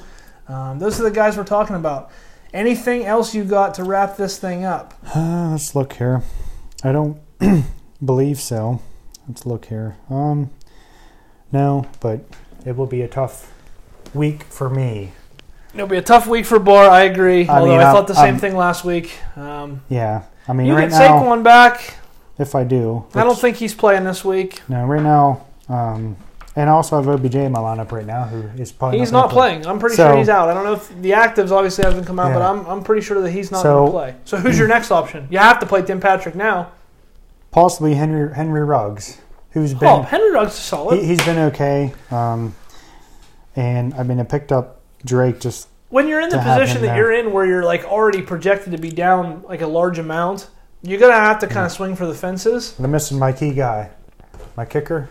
um, 0.47 0.79
those 0.79 0.99
are 0.99 1.03
the 1.03 1.11
guys 1.11 1.37
we're 1.37 1.43
talking 1.43 1.75
about. 1.75 2.11
Anything 2.53 3.05
else 3.05 3.33
you 3.33 3.43
got 3.43 3.73
to 3.75 3.83
wrap 3.83 4.15
this 4.15 4.37
thing 4.37 4.63
up? 4.63 4.93
Uh, 5.15 5.49
let's 5.51 5.75
look 5.75 5.93
here. 5.93 6.21
I 6.83 6.91
don't 6.91 7.19
believe 8.05 8.39
so. 8.39 8.81
Let's 9.27 9.45
look 9.45 9.65
here. 9.65 9.97
Um, 10.09 10.51
no, 11.51 11.87
but 11.99 12.25
it 12.65 12.75
will 12.77 12.85
be 12.85 13.01
a 13.01 13.07
tough 13.07 13.51
week 14.13 14.43
for 14.43 14.69
me. 14.69 15.13
It'll 15.75 15.87
be 15.87 15.97
a 15.97 16.01
tough 16.01 16.25
week 16.27 16.45
for 16.45 16.57
Bar. 16.57 16.89
I 16.89 17.01
agree. 17.03 17.47
I 17.47 17.59
although 17.59 17.71
mean, 17.71 17.79
I 17.79 17.83
I'm- 17.83 17.93
thought 17.95 18.07
the 18.07 18.15
same 18.15 18.23
I'm- 18.25 18.37
thing 18.39 18.55
last 18.55 18.83
week. 18.85 19.19
Um, 19.35 19.81
Yeah. 19.89 20.21
I 20.47 20.53
mean, 20.53 20.67
you 20.67 20.75
right 20.75 20.89
get 20.89 20.97
now, 20.99 21.21
Saquon 21.21 21.43
back. 21.43 21.95
if 22.37 22.55
I 22.55 22.63
do, 22.63 23.05
I 23.15 23.23
don't 23.23 23.37
think 23.37 23.57
he's 23.57 23.73
playing 23.73 24.03
this 24.05 24.23
week. 24.23 24.61
No, 24.69 24.85
right 24.85 25.01
now, 25.01 25.41
um, 25.69 26.15
and 26.55 26.69
I 26.69 26.73
also 26.73 26.95
have 26.95 27.07
OBJ 27.09 27.35
in 27.45 27.51
my 27.51 27.59
lineup 27.59 27.91
right 27.91 28.05
now, 28.05 28.23
who 28.25 28.43
is 28.61 28.71
probably 28.71 28.99
He's 28.99 29.11
not 29.11 29.29
play. 29.31 29.49
playing. 29.57 29.65
I'm 29.67 29.79
pretty 29.79 29.95
So- 29.95 30.07
sure 30.09 30.17
he's 30.17 30.29
out. 30.29 30.47
I 30.49 30.53
don't 30.53 30.63
know 30.63 30.73
if 30.73 30.89
the 31.01 31.11
actives 31.11 31.51
obviously 31.51 31.83
haven't 31.83 32.05
come 32.05 32.19
out, 32.19 32.31
but 32.31 32.41
I'm, 32.41 32.65
I'm 32.67 32.83
pretty 32.83 33.01
sure 33.01 33.19
that 33.21 33.31
he's 33.31 33.51
not 33.51 33.63
So- 33.63 33.73
going 33.73 33.85
to 33.87 33.91
play. 33.91 34.15
So 34.25 34.37
who's 34.37 34.57
your 34.59 34.67
next 34.67 34.91
option? 34.91 35.27
You 35.31 35.39
have 35.39 35.59
to 35.59 35.65
play 35.65 35.81
Tim 35.81 35.99
Patrick 35.99 36.35
now. 36.35 36.67
Possibly 37.51 37.95
Henry 37.95 38.33
Henry 38.33 38.63
Ruggs, 38.63 39.17
who's 39.51 39.73
been 39.73 40.03
Henry 40.03 40.31
Ruggs 40.31 40.51
is 40.53 40.59
solid. 40.59 40.99
he, 40.99 41.05
he's 41.07 41.23
been 41.25 41.39
okay. 41.39 41.93
Um, 42.11 42.53
and 43.55 43.93
I 43.95 44.03
mean, 44.03 44.19
I 44.19 44.23
picked 44.23 44.51
up 44.51 44.81
Drake 45.05 45.39
just 45.39 45.67
when 45.89 46.07
you're 46.07 46.19
in 46.19 46.29
the 46.29 46.37
position 46.39 46.81
that 46.81 46.87
there. 46.87 46.97
you're 46.97 47.13
in, 47.13 47.31
where 47.31 47.45
you're 47.45 47.63
like 47.63 47.85
already 47.85 48.21
projected 48.21 48.71
to 48.71 48.77
be 48.77 48.89
down 48.91 49.43
like 49.43 49.61
a 49.61 49.67
large 49.67 49.99
amount, 49.99 50.49
you're 50.81 50.99
gonna 50.99 51.13
have 51.13 51.39
to 51.39 51.47
kind 51.47 51.65
of 51.65 51.71
swing 51.71 51.95
for 51.95 52.05
the 52.05 52.15
fences. 52.15 52.75
I'm 52.79 52.91
missing 52.91 53.17
my 53.19 53.31
key 53.31 53.53
guy, 53.53 53.91
my 54.57 54.65
kicker. 54.65 55.09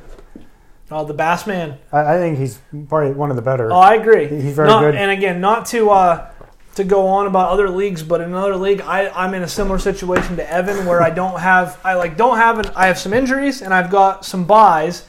Oh, 0.90 1.04
the 1.04 1.14
Bass 1.14 1.46
Man. 1.46 1.78
I, 1.92 2.14
I 2.14 2.18
think 2.18 2.38
he's 2.38 2.60
probably 2.88 3.12
one 3.12 3.30
of 3.30 3.36
the 3.36 3.42
better. 3.42 3.72
Oh, 3.72 3.76
I 3.76 3.94
agree. 3.94 4.28
He's 4.28 4.54
very 4.54 4.68
Not- 4.68 4.80
good. 4.82 4.94
And 4.94 5.10
again, 5.10 5.40
not 5.40 5.66
to 5.66 5.90
uh, 5.90 6.30
to 6.74 6.84
go 6.84 7.06
on 7.06 7.26
about 7.26 7.50
other 7.50 7.70
leagues, 7.70 8.02
but 8.02 8.20
in 8.20 8.28
another 8.28 8.56
league, 8.56 8.80
I, 8.80 9.08
I'm 9.08 9.32
in 9.34 9.42
a 9.42 9.48
similar 9.48 9.78
situation 9.78 10.36
to 10.36 10.50
Evan, 10.50 10.86
where 10.86 11.02
I 11.02 11.10
don't 11.10 11.38
have, 11.38 11.78
I 11.84 11.94
like 11.94 12.16
don't 12.16 12.36
have, 12.36 12.58
an, 12.58 12.66
I 12.74 12.88
have 12.88 12.98
some 12.98 13.12
injuries 13.12 13.62
and 13.62 13.72
I've 13.72 13.90
got 13.90 14.24
some 14.24 14.44
buys, 14.44 15.06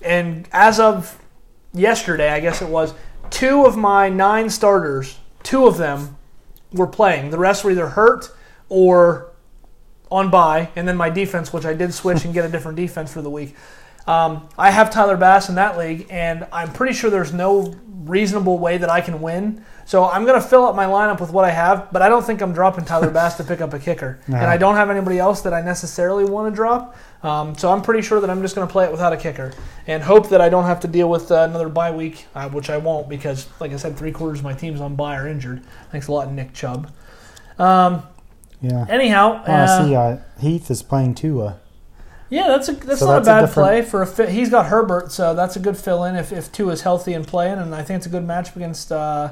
and 0.00 0.48
as 0.52 0.78
of 0.78 1.18
yesterday, 1.74 2.30
I 2.30 2.38
guess 2.40 2.62
it 2.62 2.68
was, 2.68 2.94
two 3.30 3.64
of 3.64 3.76
my 3.76 4.08
nine 4.08 4.50
starters, 4.50 5.18
two 5.42 5.66
of 5.66 5.78
them 5.78 6.16
were 6.72 6.86
playing. 6.86 7.30
The 7.30 7.38
rest 7.38 7.64
were 7.64 7.70
either 7.70 7.88
hurt 7.88 8.30
or 8.68 9.32
on 10.10 10.30
bye, 10.30 10.70
and 10.76 10.88
then 10.88 10.96
my 10.96 11.10
defense, 11.10 11.52
which 11.52 11.64
I 11.64 11.74
did 11.74 11.92
switch 11.92 12.24
and 12.24 12.32
get 12.32 12.44
a 12.44 12.48
different 12.48 12.76
defense 12.76 13.12
for 13.12 13.22
the 13.22 13.30
week. 13.30 13.54
Um, 14.06 14.48
I 14.56 14.70
have 14.70 14.90
Tyler 14.90 15.16
Bass 15.16 15.48
in 15.48 15.54
that 15.56 15.76
league, 15.76 16.06
and 16.08 16.46
I'm 16.50 16.72
pretty 16.72 16.94
sure 16.94 17.10
there's 17.10 17.32
no 17.32 17.74
reasonable 18.08 18.58
way 18.58 18.78
that 18.78 18.90
I 18.90 19.00
can 19.00 19.20
win. 19.20 19.64
So 19.84 20.04
I'm 20.08 20.24
going 20.26 20.40
to 20.40 20.46
fill 20.46 20.64
up 20.66 20.74
my 20.76 20.84
lineup 20.86 21.20
with 21.20 21.30
what 21.30 21.44
I 21.44 21.50
have, 21.50 21.90
but 21.92 22.02
I 22.02 22.08
don't 22.08 22.22
think 22.24 22.42
I'm 22.42 22.52
dropping 22.52 22.84
Tyler 22.84 23.10
Bass 23.10 23.36
to 23.38 23.44
pick 23.44 23.60
up 23.60 23.72
a 23.74 23.78
kicker. 23.78 24.18
No. 24.28 24.36
And 24.36 24.46
I 24.46 24.56
don't 24.58 24.74
have 24.74 24.90
anybody 24.90 25.18
else 25.18 25.40
that 25.42 25.54
I 25.54 25.60
necessarily 25.62 26.24
want 26.24 26.52
to 26.52 26.54
drop. 26.54 26.94
Um, 27.22 27.56
so 27.56 27.70
I'm 27.72 27.80
pretty 27.82 28.02
sure 28.02 28.20
that 28.20 28.28
I'm 28.30 28.42
just 28.42 28.54
going 28.54 28.66
to 28.68 28.70
play 28.70 28.84
it 28.84 28.90
without 28.90 29.12
a 29.12 29.16
kicker 29.16 29.52
and 29.86 30.02
hope 30.02 30.28
that 30.28 30.40
I 30.40 30.48
don't 30.48 30.64
have 30.64 30.80
to 30.80 30.88
deal 30.88 31.08
with 31.08 31.30
uh, 31.32 31.46
another 31.48 31.68
bye 31.68 31.90
week, 31.90 32.26
uh, 32.34 32.48
which 32.50 32.68
I 32.70 32.76
won't 32.76 33.08
because, 33.08 33.48
like 33.60 33.72
I 33.72 33.76
said, 33.76 33.96
three 33.96 34.12
quarters 34.12 34.38
of 34.40 34.44
my 34.44 34.52
team's 34.52 34.80
on 34.80 34.94
bye 34.96 35.16
or 35.16 35.26
injured. 35.26 35.62
Thanks 35.90 36.08
a 36.08 36.12
lot, 36.12 36.30
Nick 36.30 36.52
Chubb. 36.52 36.90
Um, 37.58 38.02
Yeah. 38.60 38.84
anyhow, 38.88 39.42
uh, 39.48 39.66
I 39.66 39.84
see. 39.86 39.94
Uh, 39.96 40.16
Heath 40.40 40.70
is 40.70 40.82
playing 40.82 41.14
Tua. 41.14 41.58
Yeah, 42.30 42.48
that's 42.48 42.68
a 42.68 42.72
that's 42.72 43.00
So 43.00 43.06
not 43.06 43.24
that's 43.24 43.28
a 43.28 43.30
a 43.30 43.34
bad 43.34 43.40
different- 43.46 43.68
play 43.68 43.82
for 43.82 44.02
a 44.02 44.06
fit. 44.06 44.28
He's 44.30 44.50
got 44.50 44.66
Herbert, 44.66 45.12
so 45.12 45.34
that's 45.34 45.56
a 45.56 45.60
good 45.60 45.76
fill 45.76 46.04
in 46.04 46.14
if 46.16 46.32
if 46.32 46.52
Tua 46.52 46.72
is 46.72 46.82
healthy 46.82 47.14
and 47.14 47.26
playing, 47.26 47.58
and 47.58 47.74
I 47.74 47.82
think 47.82 47.98
it's 47.98 48.06
a 48.06 48.10
good 48.10 48.26
matchup 48.26 48.56
against. 48.56 48.92
Uh, 48.92 49.30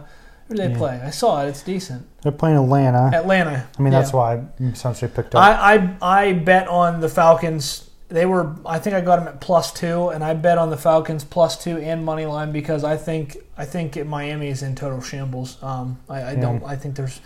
who 0.49 0.55
do 0.55 0.63
they 0.63 0.71
Yeah. 0.71 0.79
play? 0.79 1.01
I 1.05 1.11
saw 1.11 1.43
it. 1.43 1.49
It's 1.49 1.63
decent. 1.63 2.07
They're 2.23 2.31
playing 2.31 2.57
Atlanta. 2.57 3.11
Atlanta. 3.13 3.65
I 3.79 3.83
mean, 3.83 3.93
Yeah. 3.93 3.99
that's 3.99 4.13
why 4.13 4.35
I 4.35 4.41
essentially 4.63 5.11
picked 5.11 5.35
up. 5.35 5.43
I, 5.43 5.75
I 6.01 6.29
I 6.29 6.33
bet 6.35 6.69
on 6.69 7.01
the 7.01 7.09
Falcons. 7.09 7.83
They 8.09 8.25
were 8.25 8.53
I 8.65 8.79
think 8.79 8.95
I 8.95 9.01
got 9.01 9.17
them 9.17 9.27
at 9.27 9.41
plus 9.41 9.73
two, 9.73 10.09
and 10.11 10.23
I 10.23 10.35
bet 10.35 10.57
on 10.59 10.71
the 10.71 10.77
Falcons 10.77 11.25
plus 11.25 11.57
two 11.57 11.79
and 11.79 12.05
money 12.05 12.25
line 12.27 12.53
because 12.53 12.85
I 12.85 12.97
think 12.97 13.37
I 13.59 13.65
think 13.65 14.03
Miami 14.07 14.47
is 14.49 14.63
in 14.63 14.77
total 14.77 15.01
shambles. 15.01 15.59
Um, 15.63 15.99
I, 16.09 16.23
I 16.31 16.35
don't 16.37 16.63
I 16.65 16.77
think 16.77 16.95
there's 16.95 17.21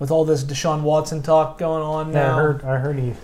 with 0.00 0.10
all 0.10 0.24
this 0.24 0.42
Deshaun 0.42 0.82
Watson 0.82 1.22
talk 1.22 1.58
going 1.58 1.82
on 1.84 2.08
yeah, 2.12 2.14
now. 2.26 2.32
I 2.38 2.42
heard. 2.42 2.64
I 2.64 2.76
heard 2.78 2.98
he. 2.98 3.14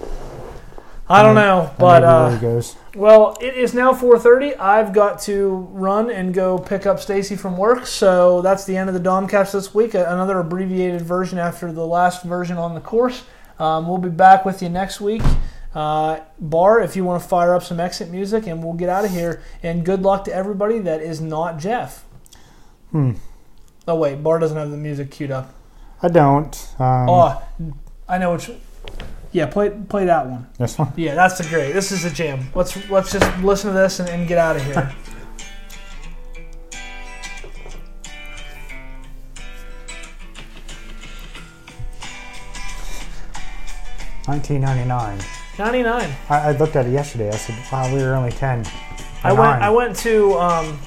I 1.12 1.22
don't 1.22 1.34
know, 1.34 1.70
I 1.74 1.74
but 1.78 2.00
know 2.00 2.06
uh, 2.06 2.38
goes. 2.38 2.76
Well, 2.94 3.36
it 3.40 3.54
is 3.54 3.74
now 3.74 3.92
4:30. 3.92 4.58
I've 4.58 4.92
got 4.92 5.20
to 5.22 5.68
run 5.72 6.10
and 6.10 6.32
go 6.32 6.58
pick 6.58 6.86
up 6.86 7.00
Stacy 7.00 7.36
from 7.36 7.56
work, 7.56 7.86
so 7.86 8.40
that's 8.42 8.64
the 8.64 8.76
end 8.76 8.88
of 8.88 8.94
the 8.94 9.00
Domcast 9.00 9.52
this 9.52 9.74
week. 9.74 9.94
Another 9.94 10.38
abbreviated 10.38 11.02
version 11.02 11.38
after 11.38 11.72
the 11.72 11.86
last 11.86 12.22
version 12.24 12.56
on 12.56 12.74
the 12.74 12.80
course. 12.80 13.24
Um, 13.58 13.86
we'll 13.88 13.98
be 13.98 14.08
back 14.08 14.44
with 14.44 14.62
you 14.62 14.68
next 14.68 15.00
week. 15.00 15.22
Uh, 15.74 16.20
Barr, 16.38 16.80
if 16.80 16.96
you 16.96 17.04
want 17.04 17.22
to 17.22 17.28
fire 17.28 17.54
up 17.54 17.62
some 17.62 17.80
exit 17.80 18.10
music, 18.10 18.46
and 18.46 18.62
we'll 18.62 18.74
get 18.74 18.88
out 18.88 19.04
of 19.04 19.10
here. 19.10 19.42
And 19.62 19.84
good 19.84 20.02
luck 20.02 20.24
to 20.24 20.34
everybody 20.34 20.78
that 20.80 21.00
is 21.00 21.20
not 21.20 21.58
Jeff. 21.58 22.04
Hmm. 22.90 23.12
Oh 23.88 23.96
wait, 23.96 24.22
Barr 24.22 24.38
doesn't 24.38 24.56
have 24.56 24.70
the 24.70 24.76
music 24.76 25.10
queued 25.10 25.30
up. 25.30 25.54
I 26.02 26.08
don't. 26.08 26.54
Um, 26.78 27.08
Oh, 27.08 27.42
I 28.08 28.18
know 28.18 28.32
which. 28.32 28.50
Yeah, 29.32 29.46
play 29.46 29.70
play 29.70 30.04
that 30.04 30.26
one. 30.26 30.46
This 30.58 30.78
one. 30.78 30.92
Yeah, 30.94 31.14
that's 31.14 31.38
the 31.38 31.44
great. 31.44 31.72
This 31.72 31.90
is 31.90 32.04
a 32.04 32.10
jam. 32.10 32.50
Let's 32.54 32.88
let's 32.90 33.12
just 33.12 33.42
listen 33.42 33.70
to 33.70 33.74
this 33.74 33.98
and, 33.98 34.08
and 34.10 34.28
get 34.28 34.36
out 34.36 34.56
of 34.56 34.62
here. 34.64 34.94
1999. 44.26 45.18
99. 45.58 46.16
I, 46.28 46.38
I 46.38 46.52
looked 46.52 46.76
at 46.76 46.86
it 46.86 46.92
yesterday. 46.92 47.28
I 47.28 47.36
said, 47.36 47.56
"Wow, 47.72 47.92
we 47.92 48.02
were 48.02 48.14
only 48.14 48.30
10." 48.30 48.64
I 49.24 49.32
went. 49.32 49.62
I 49.62 49.70
went 49.70 49.96
to 49.98 50.34
um, 50.34 50.78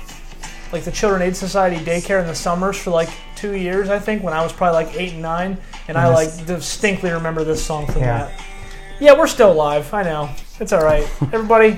like 0.72 0.84
the 0.84 0.92
Children 0.92 1.22
Aid 1.22 1.36
Society 1.36 1.78
daycare 1.84 2.20
in 2.22 2.28
the 2.28 2.36
summers 2.36 2.78
for 2.78 2.92
like 2.92 3.10
two 3.36 3.54
years, 3.56 3.90
I 3.90 4.00
think, 4.00 4.24
when 4.24 4.34
I 4.34 4.42
was 4.44 4.52
probably 4.54 4.84
like 4.86 4.96
eight 5.00 5.14
and 5.14 5.22
nine, 5.22 5.58
and 5.88 5.98
I 5.98 6.08
like 6.10 6.46
distinctly 6.46 7.12
remember 7.12 7.44
this 7.44 7.64
song 7.66 7.86
from 7.88 8.02
Yeah. 8.02 8.30
that. 8.30 8.44
Yeah, 9.00 9.14
we're 9.18 9.28
still 9.28 9.54
live. 9.54 9.94
I 9.94 10.04
know. 10.04 10.30
It's 10.60 10.72
all 10.74 10.84
right. 10.84 11.04
Everybody, 11.34 11.78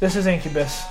this 0.00 0.16
is 0.16 0.26
Incubus. 0.26 0.82